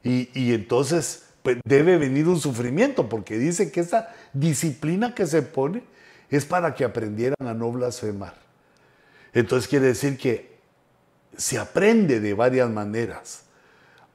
y, 0.04 0.30
y 0.34 0.54
entonces 0.54 1.28
pues, 1.44 1.58
debe 1.66 1.98
venir 1.98 2.28
un 2.28 2.40
sufrimiento 2.40 3.10
porque 3.10 3.38
dice 3.38 3.72
que 3.72 3.82
esta 3.82 4.16
disciplina 4.32 5.14
que 5.14 5.26
se 5.26 5.42
pone 5.42 5.84
es 6.30 6.46
para 6.46 6.74
que 6.74 6.86
aprendieran 6.86 7.48
a 7.48 7.54
no 7.54 7.72
blasfemar. 7.72 8.36
Entonces 9.34 9.68
quiere 9.68 9.88
decir 9.88 10.18
que 10.18 10.58
se 11.36 11.58
aprende 11.58 12.20
de 12.20 12.34
varias 12.34 12.70
maneras 12.70 13.44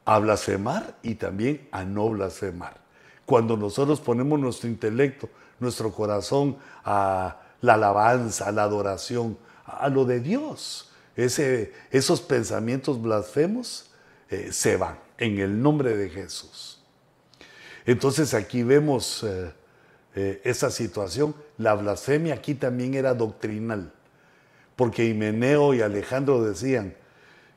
a 0.04 0.18
blasfemar 0.18 0.96
y 1.02 1.14
también 1.14 1.68
a 1.70 1.84
no 1.84 2.08
blasfemar. 2.08 2.80
Cuando 3.24 3.56
nosotros 3.56 4.00
ponemos 4.00 4.40
nuestro 4.40 4.68
intelecto, 4.68 5.28
nuestro 5.62 5.92
corazón 5.92 6.58
a 6.84 7.40
la 7.60 7.74
alabanza, 7.74 8.48
a 8.48 8.52
la 8.52 8.64
adoración, 8.64 9.38
a 9.64 9.88
lo 9.88 10.04
de 10.04 10.20
Dios, 10.20 10.90
ese, 11.16 11.72
esos 11.90 12.20
pensamientos 12.20 13.00
blasfemos 13.00 13.90
eh, 14.28 14.52
se 14.52 14.76
van 14.76 14.98
en 15.18 15.38
el 15.38 15.62
nombre 15.62 15.96
de 15.96 16.10
Jesús. 16.10 16.82
Entonces 17.86 18.34
aquí 18.34 18.62
vemos 18.62 19.22
eh, 19.22 19.52
eh, 20.14 20.40
esa 20.44 20.70
situación. 20.70 21.34
La 21.58 21.74
blasfemia 21.74 22.34
aquí 22.34 22.54
también 22.54 22.94
era 22.94 23.14
doctrinal 23.14 23.92
porque 24.76 25.04
Himeneo 25.04 25.74
y 25.74 25.82
Alejandro 25.82 26.42
decían 26.42 26.94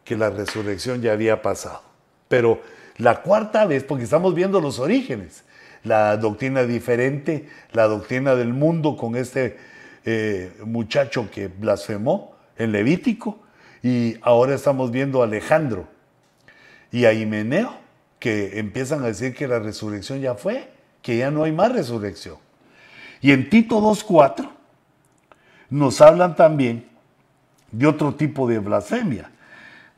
que 0.03 0.15
la 0.15 0.30
resurrección 0.30 1.01
ya 1.01 1.13
había 1.13 1.41
pasado. 1.41 1.82
Pero 2.27 2.62
la 2.97 3.21
cuarta 3.21 3.65
vez, 3.65 3.84
porque 3.84 4.03
estamos 4.03 4.36
viendo 4.36 4.62
los 4.62 4.80
orígenes, 4.80 5.43
la 5.86 6.17
doctrina 6.17 6.63
diferente, 6.63 7.48
la 7.71 7.88
doctrina 7.88 8.36
del 8.36 8.54
mundo 8.54 8.98
con 8.98 9.15
este 9.15 9.58
eh, 10.04 10.52
muchacho 10.65 11.30
que 11.32 11.48
blasfemó 11.48 12.36
en 12.58 12.71
Levítico, 12.71 13.39
y 13.82 14.17
ahora 14.21 14.56
estamos 14.56 14.91
viendo 14.91 15.21
a 15.21 15.26
Alejandro 15.26 15.88
y 16.91 17.06
a 17.06 17.13
Himeneo, 17.13 17.78
que 18.19 18.58
empiezan 18.60 19.04
a 19.04 19.08
decir 19.08 19.36
que 19.36 19.48
la 19.48 19.60
resurrección 19.60 20.19
ya 20.21 20.34
fue, 20.34 20.71
que 21.04 21.17
ya 21.17 21.30
no 21.30 21.43
hay 21.43 21.52
más 21.52 21.71
resurrección. 21.71 22.38
Y 23.21 23.32
en 23.32 23.50
Tito 23.50 23.80
2.4 23.80 24.50
nos 25.69 26.02
hablan 26.02 26.36
también 26.36 26.88
de 27.71 27.86
otro 27.86 28.15
tipo 28.15 28.48
de 28.48 28.60
blasfemia. 28.60 29.30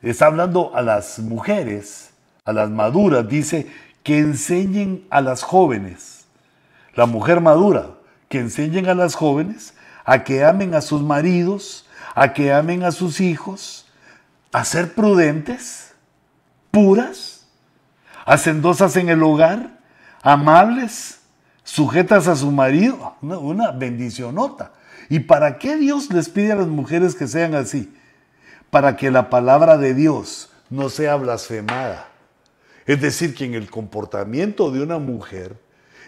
Está 0.01 0.27
hablando 0.27 0.75
a 0.75 0.81
las 0.81 1.19
mujeres, 1.19 2.11
a 2.43 2.51
las 2.51 2.69
maduras, 2.69 3.27
dice 3.27 3.67
que 4.07 4.19
enseñen 4.19 5.05
a 5.09 5.19
las 5.19 5.43
jóvenes, 5.43 6.27
la 6.95 7.07
mujer 7.07 7.41
madura, 7.41 7.89
que 8.29 8.39
enseñen 8.39 8.87
a 8.87 8.93
las 8.93 9.15
jóvenes 9.15 9.73
a 10.05 10.23
que 10.23 10.45
amen 10.45 10.75
a 10.75 10.79
sus 10.79 11.01
maridos, 11.01 11.85
a 12.15 12.31
que 12.31 12.53
amen 12.53 12.83
a 12.83 12.93
sus 12.93 13.19
hijos, 13.19 13.85
a 14.53 14.63
ser 14.63 14.93
prudentes, 14.93 15.91
puras, 16.71 17.47
hacendosas 18.25 18.95
en 18.95 19.09
el 19.09 19.21
hogar, 19.21 19.77
amables, 20.21 21.19
sujetas 21.65 22.29
a 22.29 22.37
su 22.37 22.49
marido, 22.49 23.17
una, 23.21 23.39
una 23.39 23.71
bendicionota. 23.71 24.71
¿Y 25.09 25.19
para 25.19 25.57
qué 25.57 25.75
Dios 25.75 26.09
les 26.13 26.29
pide 26.29 26.53
a 26.53 26.55
las 26.55 26.67
mujeres 26.67 27.13
que 27.13 27.27
sean 27.27 27.55
así? 27.55 27.93
Para 28.69 28.95
que 28.95 29.11
la 29.11 29.29
palabra 29.29 29.77
de 29.77 29.93
Dios 29.93 30.49
no 30.69 30.87
sea 30.87 31.17
blasfemada. 31.17 32.07
Es 32.87 33.01
decir, 33.01 33.35
que 33.35 33.45
en 33.45 33.53
el 33.53 33.69
comportamiento 33.69 34.71
de 34.71 34.81
una 34.81 34.97
mujer, 34.97 35.57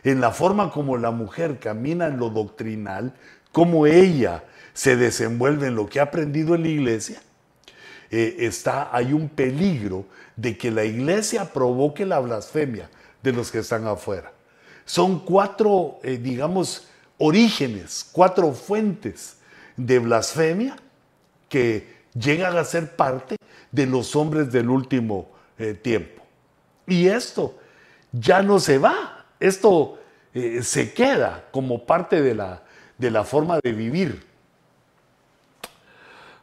en 0.03 0.21
la 0.21 0.31
forma 0.31 0.71
como 0.71 0.97
la 0.97 1.11
mujer 1.11 1.59
camina 1.59 2.07
en 2.07 2.17
lo 2.17 2.29
doctrinal, 2.29 3.13
como 3.51 3.85
ella 3.85 4.45
se 4.73 4.95
desenvuelve 4.95 5.67
en 5.67 5.75
lo 5.75 5.87
que 5.87 5.99
ha 5.99 6.03
aprendido 6.03 6.55
en 6.55 6.63
la 6.63 6.69
iglesia, 6.69 7.21
eh, 8.09 8.37
está, 8.39 8.95
hay 8.95 9.11
un 9.11 9.27
peligro 9.27 10.05
de 10.37 10.57
que 10.57 10.71
la 10.71 10.85
iglesia 10.85 11.51
provoque 11.51 12.05
la 12.05 12.19
blasfemia 12.19 12.89
de 13.21 13.33
los 13.33 13.51
que 13.51 13.59
están 13.59 13.85
afuera. 13.85 14.31
Son 14.85 15.19
cuatro, 15.19 15.99
eh, 16.01 16.17
digamos, 16.17 16.87
orígenes, 17.17 18.07
cuatro 18.11 18.53
fuentes 18.53 19.37
de 19.75 19.99
blasfemia 19.99 20.77
que 21.49 21.99
llegan 22.13 22.57
a 22.57 22.63
ser 22.63 22.95
parte 22.95 23.35
de 23.71 23.85
los 23.85 24.15
hombres 24.15 24.51
del 24.51 24.69
último 24.69 25.29
eh, 25.57 25.73
tiempo. 25.73 26.18
Y 26.89 27.07
esto 27.07 27.57
ya 28.11 28.41
no 28.41 28.59
se 28.59 28.77
va, 28.77 29.25
esto 29.39 29.99
eh, 30.33 30.61
se 30.63 30.93
queda 30.93 31.45
como 31.51 31.85
parte 31.85 32.21
de 32.21 32.35
la, 32.35 32.63
de 32.97 33.11
la 33.11 33.23
forma 33.23 33.59
de 33.63 33.71
vivir 33.71 34.25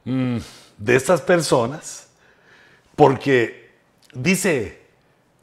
mm, 0.05 0.39
de 0.79 0.97
estas 0.97 1.21
personas, 1.21 2.09
porque 2.95 3.71
dice 4.15 4.81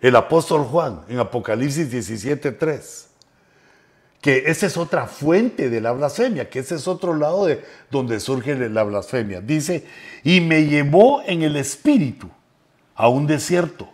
el 0.02 0.16
apóstol 0.16 0.64
Juan 0.64 1.02
en 1.08 1.20
Apocalipsis 1.20 1.92
17:3, 1.92 3.08
que 4.22 4.44
esa 4.48 4.68
es 4.68 4.78
otra 4.78 5.08
fuente 5.08 5.70
de 5.70 5.82
la 5.82 5.92
blasfemia, 5.92 6.50
que 6.50 6.60
ese 6.60 6.76
es 6.76 6.88
otro 6.88 7.14
lado 7.14 7.46
de 7.46 7.64
donde 7.92 8.22
surge 8.22 8.56
la 8.70 8.84
blasfemia. 8.84 9.42
Dice, 9.42 9.86
y 10.24 10.40
me 10.40 10.66
llevó 10.66 11.22
en 11.26 11.42
el 11.44 11.58
espíritu 11.58 12.30
a 12.96 13.10
un 13.10 13.28
desierto 13.28 13.90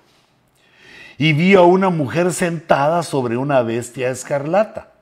y 1.20 1.34
vi 1.34 1.54
a 1.54 1.62
una 1.64 1.90
mujer 1.90 2.32
sentada 2.32 3.04
sobre 3.04 3.36
una 3.36 3.62
bestia 3.62 4.10
escarlata. 4.10 4.94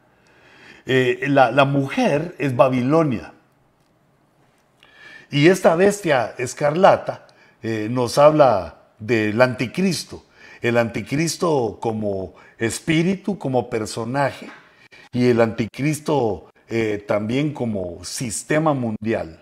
Eh, 0.88 1.28
la, 1.30 1.64
mujer 1.64 2.34
es 2.40 2.56
Babilonia. 2.56 3.34
Y 5.30 5.48
esta 5.48 5.76
bestia 5.76 6.34
escarlata 6.40 7.28
eh, 7.62 7.88
nos 7.92 8.18
habla 8.18 8.78
del 8.98 9.40
anticristo. 9.40 10.26
El 10.62 10.78
anticristo 10.78 11.78
como 11.80 12.34
espíritu, 12.58 13.38
como 13.38 13.70
personaje 13.70 14.50
y 15.12 15.28
el 15.28 15.40
anticristo 15.40 16.50
eh, 16.68 17.06
también 17.08 17.54
como 17.54 18.04
sistema 18.04 18.74
mundial. 18.74 19.40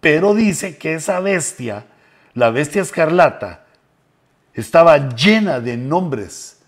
Pero 0.00 0.34
dice 0.34 0.76
que 0.76 0.94
esa 0.94 1.20
bestia, 1.20 1.86
la 2.34 2.50
bestia 2.50 2.82
escarlata, 2.82 3.63
estaba 4.54 5.08
llena 5.14 5.60
de 5.60 5.76
nombres, 5.76 6.60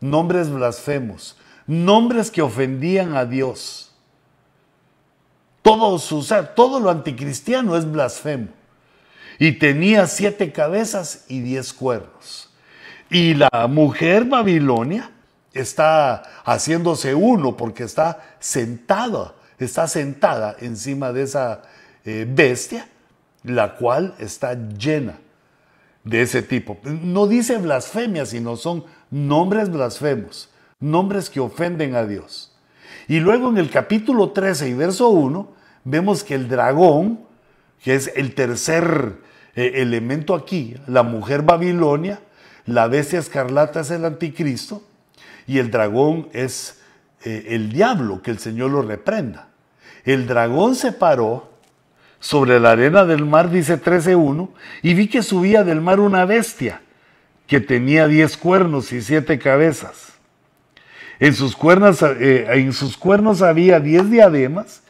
nombres 0.00 0.50
blasfemos, 0.50 1.36
nombres 1.66 2.30
que 2.30 2.42
ofendían 2.42 3.16
a 3.16 3.24
Dios. 3.24 3.92
Todo, 5.62 5.98
su, 5.98 6.26
todo 6.54 6.80
lo 6.80 6.90
anticristiano 6.90 7.76
es 7.76 7.90
blasfemo. 7.90 8.48
Y 9.38 9.52
tenía 9.52 10.06
siete 10.06 10.52
cabezas 10.52 11.24
y 11.28 11.40
diez 11.40 11.72
cuernos. 11.72 12.50
Y 13.08 13.34
la 13.34 13.66
mujer 13.68 14.24
Babilonia 14.26 15.10
está 15.54 16.22
haciéndose 16.44 17.14
uno 17.14 17.56
porque 17.56 17.84
está 17.84 18.22
sentada, 18.38 19.34
está 19.58 19.88
sentada 19.88 20.56
encima 20.60 21.12
de 21.12 21.22
esa 21.22 21.62
eh, 22.04 22.26
bestia, 22.28 22.86
la 23.42 23.76
cual 23.76 24.14
está 24.18 24.54
llena 24.54 25.18
de 26.04 26.22
ese 26.22 26.42
tipo. 26.42 26.78
No 26.84 27.26
dice 27.26 27.58
blasfemia, 27.58 28.26
sino 28.26 28.56
son 28.56 28.84
nombres 29.10 29.70
blasfemos, 29.70 30.50
nombres 30.78 31.30
que 31.30 31.40
ofenden 31.40 31.94
a 31.94 32.06
Dios. 32.06 32.52
Y 33.08 33.20
luego 33.20 33.48
en 33.48 33.58
el 33.58 33.70
capítulo 33.70 34.30
13 34.30 34.68
y 34.68 34.74
verso 34.74 35.08
1 35.08 35.52
vemos 35.84 36.24
que 36.24 36.34
el 36.34 36.48
dragón, 36.48 37.20
que 37.82 37.94
es 37.94 38.12
el 38.14 38.34
tercer 38.34 39.18
eh, 39.54 39.72
elemento 39.76 40.34
aquí, 40.34 40.74
la 40.86 41.02
mujer 41.02 41.42
Babilonia, 41.42 42.20
la 42.66 42.86
bestia 42.86 43.18
escarlata 43.18 43.80
es 43.80 43.90
el 43.90 44.04
anticristo, 44.04 44.82
y 45.46 45.58
el 45.58 45.70
dragón 45.70 46.28
es 46.32 46.80
eh, 47.24 47.46
el 47.48 47.72
diablo, 47.72 48.22
que 48.22 48.30
el 48.30 48.38
Señor 48.38 48.70
lo 48.70 48.82
reprenda. 48.82 49.48
El 50.04 50.26
dragón 50.26 50.76
se 50.76 50.92
paró 50.92 51.49
sobre 52.20 52.60
la 52.60 52.72
arena 52.72 53.06
del 53.06 53.24
mar, 53.24 53.50
dice 53.50 53.82
13.1, 53.82 54.50
y 54.82 54.94
vi 54.94 55.08
que 55.08 55.22
subía 55.22 55.64
del 55.64 55.80
mar 55.80 55.98
una 55.98 56.26
bestia 56.26 56.82
que 57.46 57.60
tenía 57.60 58.06
diez 58.06 58.36
cuernos 58.36 58.92
y 58.92 59.02
siete 59.02 59.38
cabezas. 59.38 60.12
En 61.18 61.34
sus, 61.34 61.56
cuernos, 61.56 62.00
eh, 62.02 62.70
cuernos 62.98 63.42
había 63.42 63.80
diez 63.80 64.08
diademas 64.08 64.82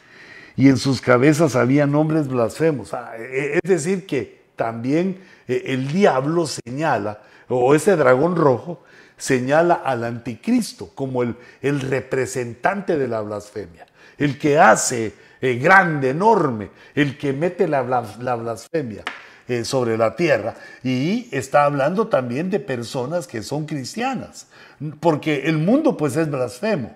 y 0.55 0.69
en 0.69 0.77
sus 0.77 1.01
cabezas 1.01 1.55
había 1.55 1.87
nombres 1.87 2.27
blasfemos. 2.27 2.93
Ah, 2.93 3.13
e, 3.17 3.21
e, 3.23 3.59
es 3.63 3.69
decir, 3.69 4.05
que 4.05 4.41
también 4.55 5.19
eh, 5.47 5.63
el 5.67 5.91
diablo 5.91 6.45
señala, 6.45 7.21
o 7.47 7.73
ese 7.73 7.95
dragón 7.95 8.35
rojo, 8.35 8.83
señala 9.17 9.73
al 9.73 10.03
anticristo 10.03 10.91
como 10.93 11.23
el 11.23 11.35
representante 11.61 12.97
de 12.97 13.07
la 13.07 13.21
blasfemia, 13.21 13.85
el 14.17 14.37
que 14.37 14.57
hace 14.57 15.13
eh, 15.41 15.55
grande, 15.55 16.09
enorme, 16.09 16.69
el 16.95 17.17
que 17.17 17.33
mete 17.33 17.67
la, 17.67 17.83
la 18.19 18.35
blasfemia. 18.35 19.03
Eh, 19.47 19.65
sobre 19.65 19.97
la 19.97 20.15
tierra. 20.15 20.55
Y 20.81 21.27
está 21.31 21.65
hablando 21.65 22.07
también 22.07 22.49
de 22.49 22.61
personas 22.61 23.27
que 23.27 23.43
son 23.43 23.65
cristianas, 23.65 24.47
porque 25.01 25.41
el 25.47 25.57
mundo 25.57 25.97
pues 25.97 26.15
es 26.15 26.31
blasfemo. 26.31 26.95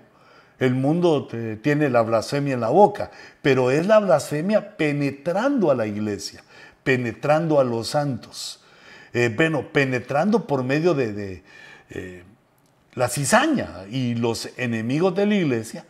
El 0.57 0.73
mundo 0.73 1.27
tiene 1.61 1.89
la 1.89 2.01
blasfemia 2.01 2.53
en 2.53 2.61
la 2.61 2.69
boca, 2.69 3.11
pero 3.41 3.71
es 3.71 3.87
la 3.87 3.99
blasfemia 3.99 4.77
penetrando 4.77 5.69
a 5.69 5.75
la 5.75 5.85
iglesia, 5.85 6.45
penetrando 6.83 7.59
a 7.59 7.65
los 7.65 7.89
santos. 7.89 8.63
Eh, 9.11 9.33
bueno, 9.35 9.73
penetrando 9.73 10.47
por 10.47 10.63
medio 10.63 10.93
de, 10.93 11.43
eh, 11.89 12.23
la 12.93 13.09
cizaña 13.09 13.85
y 13.89 14.15
los 14.15 14.49
enemigos 14.55 15.13
de 15.13 15.25
la 15.25 15.35
iglesia, 15.35 15.85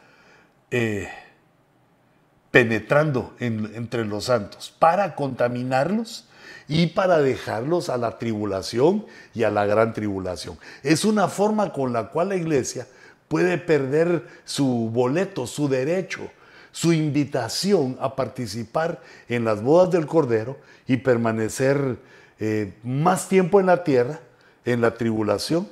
penetrando 2.56 3.34
entre 3.39 4.06
los 4.06 4.24
santos 4.24 4.74
para 4.80 5.13
contaminarlos 5.13 6.24
y 6.70 6.88
para 6.88 7.18
dejarlos 7.18 7.89
a 7.89 7.98
la 7.98 8.18
tribulación 8.18 9.06
y 9.34 9.44
a 9.44 9.52
la 9.52 9.65
gran 9.65 9.91
tribulación. 9.91 10.58
Es 10.82 11.04
una 11.04 11.28
forma 11.28 11.74
con 11.74 11.91
la 11.91 12.12
cual 12.12 12.30
la 12.30 12.38
iglesia 12.38 12.88
puede 13.28 13.58
perder 13.58 14.26
su 14.46 14.89
boleto, 14.89 15.48
su 15.48 15.68
derecho, 15.68 16.32
su 16.72 16.94
invitación 16.94 17.98
a 18.00 18.15
participar 18.15 19.02
en 19.28 19.44
las 19.44 19.62
bodas 19.62 19.91
del 19.91 20.06
Cordero 20.06 20.58
y 20.88 20.96
permanecer 20.96 21.98
eh, 22.39 22.74
más 22.84 23.28
tiempo 23.28 23.60
en 23.60 23.65
la 23.65 23.84
tierra, 23.84 24.22
en 24.63 24.80
la 24.80 24.94
tribulación 24.94 25.68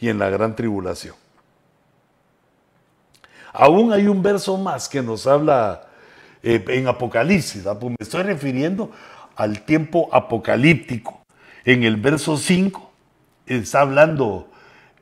y 0.00 0.08
en 0.08 0.18
la 0.18 0.30
gran 0.30 0.56
tribulación. 0.56 1.21
Aún 3.52 3.92
hay 3.92 4.06
un 4.08 4.22
verso 4.22 4.56
más 4.56 4.88
que 4.88 5.02
nos 5.02 5.26
habla 5.26 5.86
eh, 6.42 6.64
en 6.68 6.88
Apocalipsis, 6.88 7.62
pues 7.62 7.90
me 7.90 7.96
estoy 8.00 8.22
refiriendo 8.22 8.90
al 9.36 9.62
tiempo 9.62 10.08
apocalíptico. 10.12 11.22
En 11.64 11.84
el 11.84 11.96
verso 11.96 12.36
5 12.36 12.90
está 13.46 13.82
hablando 13.82 14.50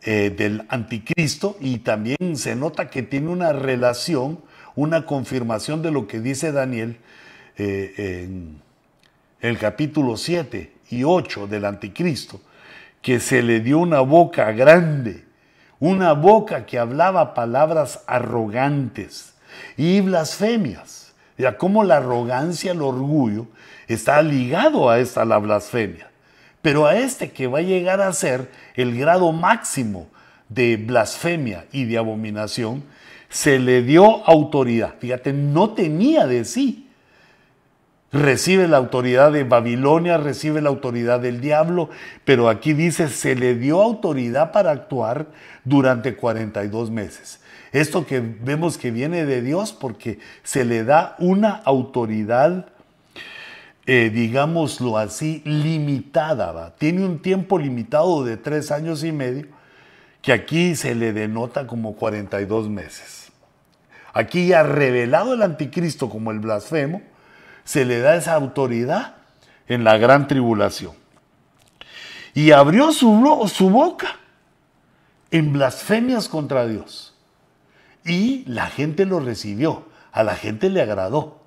eh, 0.03 0.35
del 0.37 0.65
anticristo 0.69 1.57
y 1.61 1.79
también 1.79 2.37
se 2.37 2.57
nota 2.57 2.91
que 2.91 3.03
tiene 3.03 3.29
una 3.29 3.53
relación, 3.53 4.41
una 4.75 5.07
confirmación 5.07 5.83
de 5.83 5.91
lo 5.91 6.07
que 6.07 6.21
dice 6.21 6.53
Daniel 6.53 6.99
eh, 7.57 8.25
en 8.25 8.61
el 9.41 9.59
capítulo 9.59 10.17
7 10.17 10.73
y 10.91 11.05
8 11.05 11.47
del 11.47 11.65
anticristo, 11.65 12.41
que 13.01 13.21
se 13.21 13.43
le 13.43 13.61
dio 13.61 13.79
una 13.79 14.01
boca 14.01 14.53
grande, 14.53 15.25
una 15.81 16.13
boca 16.13 16.67
que 16.67 16.79
hablaba 16.79 17.35
palabras 17.35 18.05
arrogantes 18.07 19.35
y 19.77 20.01
blasfemias. 20.03 21.13
Ya 21.39 21.57
como 21.57 21.83
la 21.85 21.97
arrogancia, 21.97 22.73
el 22.73 22.83
orgullo 22.83 23.47
está 23.89 24.23
ligado 24.23 24.91
a 24.91 24.99
esta 24.99 25.25
la 25.25 25.39
blasfemia. 25.39 26.11
Pero 26.61 26.87
a 26.87 26.97
este 26.97 27.31
que 27.31 27.47
va 27.47 27.61
a 27.61 27.63
llegar 27.63 28.03
a 28.03 28.13
ser 28.13 28.51
el 28.75 28.97
grado 28.97 29.33
máximo 29.33 30.07
de 30.51 30.77
blasfemia 30.77 31.65
y 31.73 31.85
de 31.87 31.97
abominación, 31.97 32.85
se 33.31 33.59
le 33.59 33.83
dio 33.83 34.27
autoridad. 34.29 34.97
Fíjate, 34.99 35.33
no 35.33 35.71
tenía 35.71 36.27
de 36.27 36.45
sí. 36.45 36.90
Recibe 38.13 38.67
la 38.67 38.79
autoridad 38.79 39.31
de 39.33 39.45
Babilonia, 39.45 40.17
recibe 40.17 40.61
la 40.61 40.69
autoridad 40.69 41.21
del 41.21 41.41
diablo, 41.41 41.91
pero 42.25 42.49
aquí 42.49 42.73
dice, 42.73 43.09
se 43.09 43.37
le 43.37 43.55
dio 43.55 43.81
autoridad 43.81 44.51
para 44.51 44.73
actuar 44.73 45.29
durante 45.65 46.17
42 46.17 46.91
meses. 46.91 47.41
Esto 47.73 48.05
que 48.05 48.21
vemos 48.21 48.79
que 48.79 48.91
viene 48.91 49.25
de 49.27 49.43
Dios 49.43 49.73
porque 49.73 50.19
se 50.43 50.65
le 50.65 50.83
da 50.83 51.15
una 51.21 51.51
autoridad 51.65 52.67
eh, 53.93 54.09
digámoslo 54.09 54.99
así, 54.99 55.43
limitada, 55.45 56.75
tiene 56.77 57.05
un 57.05 57.19
tiempo 57.21 57.59
limitado 57.59 58.25
de 58.25 58.37
tres 58.37 58.71
años 58.71 59.03
y 59.03 59.11
medio, 59.11 59.47
que 60.23 60.33
aquí 60.33 60.77
se 60.77 60.95
le 60.95 61.13
denota 61.13 61.67
como 61.67 61.97
42 61.97 62.69
meses. 62.69 63.33
Aquí 64.13 64.47
ya 64.47 64.63
revelado 64.63 65.35
el 65.35 65.43
anticristo 65.43 66.09
como 66.09 66.31
el 66.31 66.39
blasfemo, 66.39 67.03
se 67.71 67.85
le 67.85 68.01
da 68.01 68.17
esa 68.17 68.35
autoridad 68.35 69.15
en 69.69 69.85
la 69.85 69.97
gran 69.97 70.27
tribulación. 70.27 70.93
Y 72.35 72.51
abrió 72.51 72.91
su, 72.91 73.49
su 73.55 73.71
boca 73.71 74.17
en 75.31 75.53
blasfemias 75.53 76.29
contra 76.29 76.67
Dios. 76.67 77.15
Y 78.05 78.43
la 78.47 78.67
gente 78.67 79.07
lo 79.07 79.21
recibió, 79.21 79.85
a 80.11 80.25
la 80.25 80.35
gente 80.35 80.69
le 80.69 80.83
agradó 80.83 81.39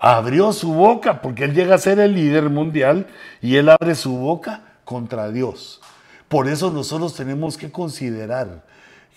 abrió 0.00 0.52
su 0.52 0.74
boca, 0.74 1.22
porque 1.22 1.44
él 1.44 1.54
llega 1.54 1.76
a 1.76 1.78
ser 1.78 2.00
el 2.00 2.14
líder 2.14 2.50
mundial 2.50 3.06
y 3.40 3.56
él 3.56 3.70
abre 3.70 3.94
su 3.94 4.18
boca 4.18 4.62
contra 4.84 5.30
Dios. 5.30 5.80
Por 6.28 6.48
eso 6.48 6.72
nosotros 6.72 7.14
tenemos 7.14 7.56
que 7.56 7.70
considerar 7.70 8.64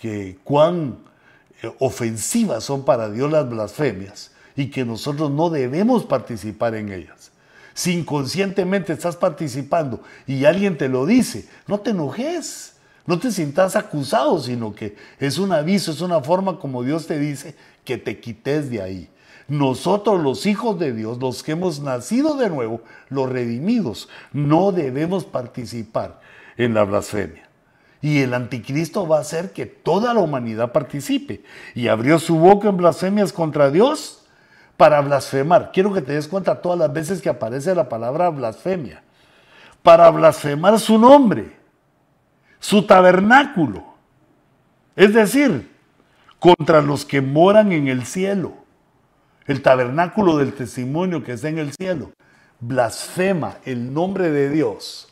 que 0.00 0.38
cuán 0.44 0.98
eh, 1.60 1.70
ofensivas 1.80 2.62
son 2.62 2.84
para 2.84 3.10
Dios 3.10 3.30
las 3.30 3.50
blasfemias 3.50 4.30
y 4.58 4.70
que 4.70 4.84
nosotros 4.84 5.30
no 5.30 5.50
debemos 5.50 6.04
participar 6.04 6.74
en 6.74 6.92
ellas. 6.92 7.30
Si 7.74 7.92
inconscientemente 7.92 8.92
estás 8.92 9.14
participando 9.14 10.02
y 10.26 10.44
alguien 10.46 10.76
te 10.76 10.88
lo 10.88 11.06
dice, 11.06 11.48
no 11.68 11.78
te 11.78 11.90
enojes, 11.90 12.74
no 13.06 13.20
te 13.20 13.30
sientas 13.30 13.76
acusado, 13.76 14.40
sino 14.40 14.74
que 14.74 14.96
es 15.20 15.38
un 15.38 15.52
aviso, 15.52 15.92
es 15.92 16.00
una 16.00 16.20
forma 16.20 16.58
como 16.58 16.82
Dios 16.82 17.06
te 17.06 17.20
dice 17.20 17.54
que 17.84 17.98
te 17.98 18.18
quites 18.18 18.68
de 18.68 18.82
ahí. 18.82 19.08
Nosotros 19.46 20.20
los 20.20 20.44
hijos 20.44 20.76
de 20.76 20.92
Dios, 20.92 21.18
los 21.18 21.44
que 21.44 21.52
hemos 21.52 21.78
nacido 21.78 22.36
de 22.36 22.50
nuevo, 22.50 22.82
los 23.10 23.30
redimidos, 23.30 24.08
no 24.32 24.72
debemos 24.72 25.24
participar 25.24 26.20
en 26.56 26.74
la 26.74 26.82
blasfemia. 26.82 27.48
Y 28.02 28.18
el 28.22 28.34
anticristo 28.34 29.06
va 29.06 29.18
a 29.18 29.20
hacer 29.20 29.52
que 29.52 29.66
toda 29.66 30.14
la 30.14 30.20
humanidad 30.20 30.72
participe. 30.72 31.44
Y 31.76 31.86
abrió 31.86 32.18
su 32.18 32.36
boca 32.36 32.68
en 32.68 32.76
blasfemias 32.76 33.32
contra 33.32 33.70
Dios 33.70 34.17
para 34.78 35.00
blasfemar. 35.00 35.72
Quiero 35.72 35.92
que 35.92 36.00
te 36.00 36.12
des 36.12 36.28
cuenta 36.28 36.62
todas 36.62 36.78
las 36.78 36.92
veces 36.92 37.20
que 37.20 37.28
aparece 37.28 37.74
la 37.74 37.88
palabra 37.88 38.30
blasfemia. 38.30 39.02
Para 39.82 40.08
blasfemar 40.10 40.78
su 40.78 40.96
nombre, 40.98 41.56
su 42.60 42.86
tabernáculo. 42.86 43.84
Es 44.94 45.12
decir, 45.12 45.74
contra 46.38 46.80
los 46.80 47.04
que 47.04 47.20
moran 47.20 47.72
en 47.72 47.88
el 47.88 48.06
cielo 48.06 48.54
el 49.48 49.62
tabernáculo 49.62 50.36
del 50.36 50.52
testimonio 50.52 51.24
que 51.24 51.32
está 51.32 51.48
en 51.48 51.58
el 51.58 51.72
cielo, 51.72 52.12
blasfema 52.60 53.56
el 53.64 53.92
nombre 53.92 54.30
de 54.30 54.50
Dios 54.50 55.08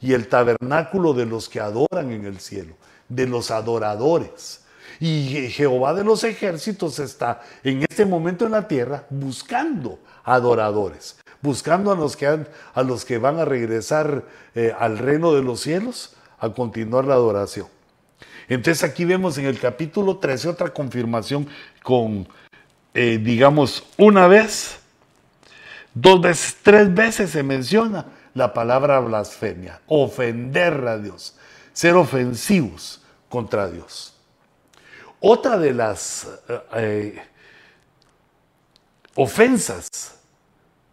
y 0.00 0.12
el 0.12 0.28
tabernáculo 0.28 1.14
de 1.14 1.26
los 1.26 1.48
que 1.48 1.60
adoran 1.60 2.12
en 2.12 2.26
el 2.26 2.38
cielo, 2.40 2.74
de 3.08 3.26
los 3.26 3.50
adoradores. 3.50 4.66
Y 4.98 5.50
Jehová 5.50 5.94
de 5.94 6.04
los 6.04 6.24
ejércitos 6.24 6.98
está 6.98 7.42
en 7.62 7.82
este 7.88 8.04
momento 8.04 8.44
en 8.44 8.52
la 8.52 8.66
tierra 8.66 9.04
buscando 9.10 9.98
adoradores, 10.24 11.18
buscando 11.40 11.92
a 11.92 11.96
los 11.96 12.16
que, 12.16 12.26
a 12.26 12.82
los 12.82 13.04
que 13.04 13.18
van 13.18 13.38
a 13.38 13.44
regresar 13.44 14.24
eh, 14.54 14.74
al 14.78 14.98
reino 14.98 15.32
de 15.32 15.42
los 15.42 15.60
cielos 15.60 16.16
a 16.38 16.50
continuar 16.50 17.04
la 17.04 17.14
adoración. 17.14 17.68
Entonces 18.48 18.82
aquí 18.82 19.04
vemos 19.04 19.38
en 19.38 19.46
el 19.46 19.60
capítulo 19.60 20.18
13 20.18 20.48
otra 20.48 20.70
confirmación 20.70 21.46
con 21.82 22.26
eh, 22.92 23.20
digamos, 23.22 23.84
una 23.98 24.26
vez, 24.26 24.80
dos 25.94 26.20
veces, 26.20 26.56
tres 26.62 26.92
veces 26.92 27.30
se 27.30 27.42
menciona 27.42 28.06
la 28.34 28.52
palabra 28.52 28.98
blasfemia, 28.98 29.80
ofender 29.86 30.86
a 30.88 30.98
Dios, 30.98 31.36
ser 31.72 31.94
ofensivos 31.94 33.00
contra 33.28 33.70
Dios. 33.70 34.09
Otra 35.20 35.58
de 35.58 35.74
las 35.74 36.26
eh, 36.48 36.60
eh, 36.74 37.22
ofensas 39.14 40.18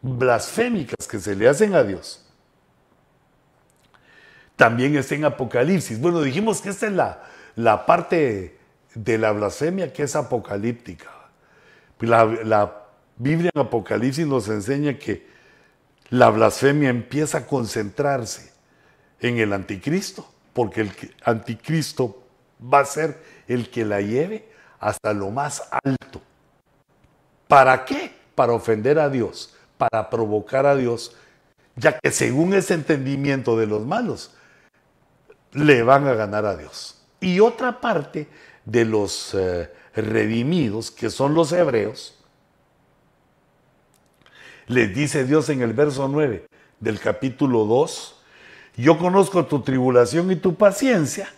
blasfémicas 0.02 1.08
que 1.08 1.20
se 1.20 1.36
le 1.36 1.48
hacen 1.48 1.74
a 1.74 1.84
Dios 1.84 2.24
también 4.58 4.98
está 4.98 5.16
en 5.16 5.24
Apocalipsis. 5.24 6.02
Bueno, 6.02 6.22
dijimos 6.22 6.62
que 6.62 6.70
esta 6.70 6.88
es 6.88 6.94
la, 6.94 7.24
la 7.56 7.86
parte 7.86 8.58
de 8.96 9.18
la 9.18 9.32
blasfemia 9.32 9.94
que 9.94 10.04
es 10.04 10.16
apocalíptica. 10.16 11.12
La, 12.00 12.26
la 12.26 12.86
Biblia 13.18 13.52
en 13.54 13.62
Apocalipsis 13.62 14.26
nos 14.26 14.50
enseña 14.50 14.98
que 14.98 15.28
la 16.10 16.30
blasfemia 16.30 16.90
empieza 16.90 17.40
a 17.40 17.46
concentrarse 17.46 18.52
en 19.20 19.38
el 19.38 19.54
anticristo, 19.54 20.28
porque 20.54 20.82
el 20.82 20.92
anticristo 21.24 22.24
va 22.62 22.80
a 22.80 22.86
ser 22.86 23.37
el 23.48 23.70
que 23.70 23.86
la 23.86 24.02
lleve 24.02 24.50
hasta 24.80 25.14
lo 25.14 25.30
más 25.30 25.68
alto. 25.84 26.22
¿Para 27.48 27.86
qué? 27.86 28.12
Para 28.36 28.54
ofender 28.54 29.00
a 29.00 29.10
Dios, 29.10 29.56
para 29.78 30.10
provocar 30.10 30.66
a 30.66 30.76
Dios, 30.76 31.16
ya 31.76 31.98
que 32.00 32.12
según 32.12 32.54
ese 32.54 32.74
entendimiento 32.74 33.58
de 33.58 33.68
los 33.68 33.86
malos, 33.86 34.32
le 35.54 35.84
van 35.84 36.08
a 36.08 36.14
ganar 36.14 36.46
a 36.46 36.56
Dios. 36.56 37.02
Y 37.20 37.40
otra 37.40 37.80
parte 37.80 38.28
de 38.66 38.86
los 38.86 39.34
eh, 39.34 39.72
redimidos, 39.96 40.92
que 40.92 41.10
son 41.10 41.34
los 41.34 41.52
hebreos, 41.52 42.18
les 44.68 44.94
dice 44.94 45.24
Dios 45.24 45.50
en 45.50 45.62
el 45.62 45.74
verso 45.74 46.08
9 46.08 46.48
del 46.80 47.00
capítulo 47.00 47.66
2, 47.66 48.16
yo 48.76 48.98
conozco 49.00 49.46
tu 49.46 49.62
tribulación 49.62 50.32
y 50.32 50.36
tu 50.36 50.56
paciencia, 50.56 51.32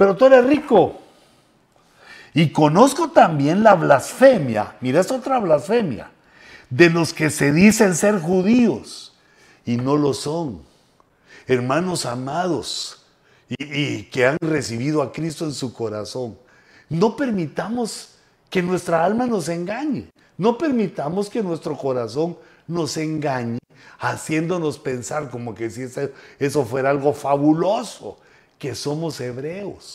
pero 0.00 0.16
tú 0.16 0.24
eres 0.24 0.46
rico. 0.46 0.98
Y 2.32 2.52
conozco 2.52 3.10
también 3.10 3.62
la 3.62 3.74
blasfemia, 3.74 4.76
mira, 4.80 5.00
es 5.00 5.10
otra 5.10 5.38
blasfemia, 5.38 6.10
de 6.70 6.88
los 6.88 7.12
que 7.12 7.28
se 7.28 7.52
dicen 7.52 7.94
ser 7.94 8.18
judíos 8.18 9.14
y 9.66 9.76
no 9.76 9.98
lo 9.98 10.14
son. 10.14 10.62
Hermanos 11.46 12.06
amados 12.06 13.04
y, 13.46 13.62
y 13.62 14.02
que 14.04 14.24
han 14.24 14.38
recibido 14.40 15.02
a 15.02 15.12
Cristo 15.12 15.44
en 15.44 15.52
su 15.52 15.74
corazón, 15.74 16.38
no 16.88 17.14
permitamos 17.14 18.14
que 18.48 18.62
nuestra 18.62 19.04
alma 19.04 19.26
nos 19.26 19.50
engañe. 19.50 20.08
No 20.38 20.56
permitamos 20.56 21.28
que 21.28 21.42
nuestro 21.42 21.76
corazón 21.76 22.38
nos 22.66 22.96
engañe, 22.96 23.58
haciéndonos 23.98 24.78
pensar 24.78 25.28
como 25.28 25.54
que 25.54 25.68
si 25.68 25.82
eso 26.38 26.64
fuera 26.64 26.88
algo 26.88 27.12
fabuloso, 27.12 28.16
que 28.60 28.76
somos 28.76 29.20
hebreos. 29.20 29.94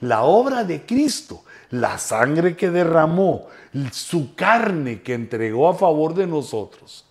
La 0.00 0.24
obra 0.24 0.64
de 0.64 0.84
Cristo, 0.84 1.44
la 1.70 1.96
sangre 1.96 2.56
que 2.56 2.70
derramó, 2.70 3.46
su 3.92 4.34
carne 4.34 5.00
que 5.00 5.14
entregó 5.14 5.68
a 5.68 5.74
favor 5.74 6.14
de 6.14 6.26
nosotros, 6.26 7.06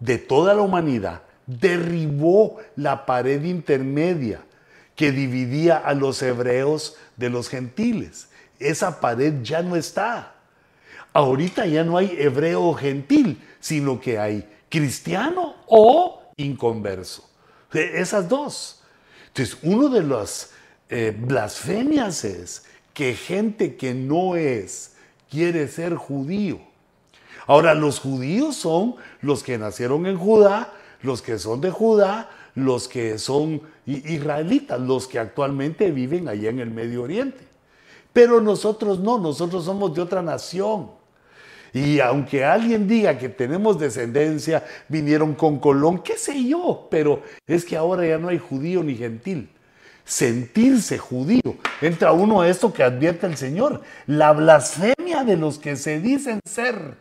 de 0.00 0.18
toda 0.18 0.54
la 0.54 0.62
humanidad, 0.62 1.22
derribó 1.46 2.56
la 2.76 3.04
pared 3.04 3.44
intermedia 3.44 4.40
que 4.96 5.12
dividía 5.12 5.76
a 5.76 5.94
los 5.94 6.22
hebreos 6.22 6.96
de 7.16 7.28
los 7.28 7.48
gentiles. 7.48 8.28
Esa 8.58 9.00
pared 9.00 9.42
ya 9.42 9.62
no 9.62 9.76
está. 9.76 10.34
Ahorita 11.12 11.66
ya 11.66 11.84
no 11.84 11.98
hay 11.98 12.16
hebreo 12.18 12.62
o 12.62 12.74
gentil, 12.74 13.42
sino 13.60 14.00
que 14.00 14.18
hay 14.18 14.48
cristiano 14.70 15.56
o 15.66 16.22
inconverso. 16.36 17.28
Esas 17.72 18.28
dos. 18.28 18.81
Entonces, 19.34 19.58
uno 19.62 19.88
de 19.88 20.02
las 20.02 20.50
eh, 20.90 21.16
blasfemias 21.18 22.24
es 22.24 22.64
que 22.92 23.14
gente 23.14 23.76
que 23.76 23.94
no 23.94 24.36
es 24.36 24.92
quiere 25.30 25.68
ser 25.68 25.94
judío. 25.94 26.60
Ahora, 27.46 27.74
los 27.74 27.98
judíos 27.98 28.56
son 28.56 28.96
los 29.22 29.42
que 29.42 29.56
nacieron 29.56 30.04
en 30.04 30.18
Judá, 30.18 30.72
los 31.00 31.22
que 31.22 31.38
son 31.38 31.62
de 31.62 31.70
Judá, 31.70 32.30
los 32.54 32.88
que 32.88 33.18
son 33.18 33.62
israelitas, 33.86 34.78
los 34.78 35.08
que 35.08 35.18
actualmente 35.18 35.90
viven 35.90 36.28
allá 36.28 36.50
en 36.50 36.60
el 36.60 36.70
Medio 36.70 37.02
Oriente. 37.02 37.48
Pero 38.12 38.42
nosotros 38.42 39.00
no, 39.00 39.18
nosotros 39.18 39.64
somos 39.64 39.94
de 39.94 40.02
otra 40.02 40.20
nación. 40.20 40.90
Y 41.74 42.00
aunque 42.00 42.44
alguien 42.44 42.86
diga 42.86 43.16
que 43.18 43.28
tenemos 43.28 43.78
descendencia, 43.78 44.64
vinieron 44.88 45.34
con 45.34 45.58
Colón, 45.58 46.02
qué 46.02 46.18
sé 46.18 46.44
yo, 46.44 46.86
pero 46.90 47.22
es 47.46 47.64
que 47.64 47.76
ahora 47.76 48.06
ya 48.06 48.18
no 48.18 48.28
hay 48.28 48.38
judío 48.38 48.82
ni 48.82 48.94
gentil. 48.94 49.48
Sentirse 50.04 50.98
judío. 50.98 51.56
Entra 51.80 52.12
uno 52.12 52.42
a 52.42 52.48
esto 52.48 52.72
que 52.72 52.82
advierte 52.82 53.26
el 53.26 53.36
Señor, 53.36 53.82
la 54.06 54.32
blasfemia 54.32 55.24
de 55.24 55.36
los 55.36 55.58
que 55.58 55.76
se 55.76 56.00
dicen 56.00 56.40
ser 56.44 56.96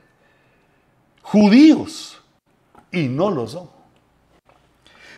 judíos 1.22 2.22
y 2.92 3.08
no 3.08 3.30
lo 3.30 3.48
son, 3.48 3.70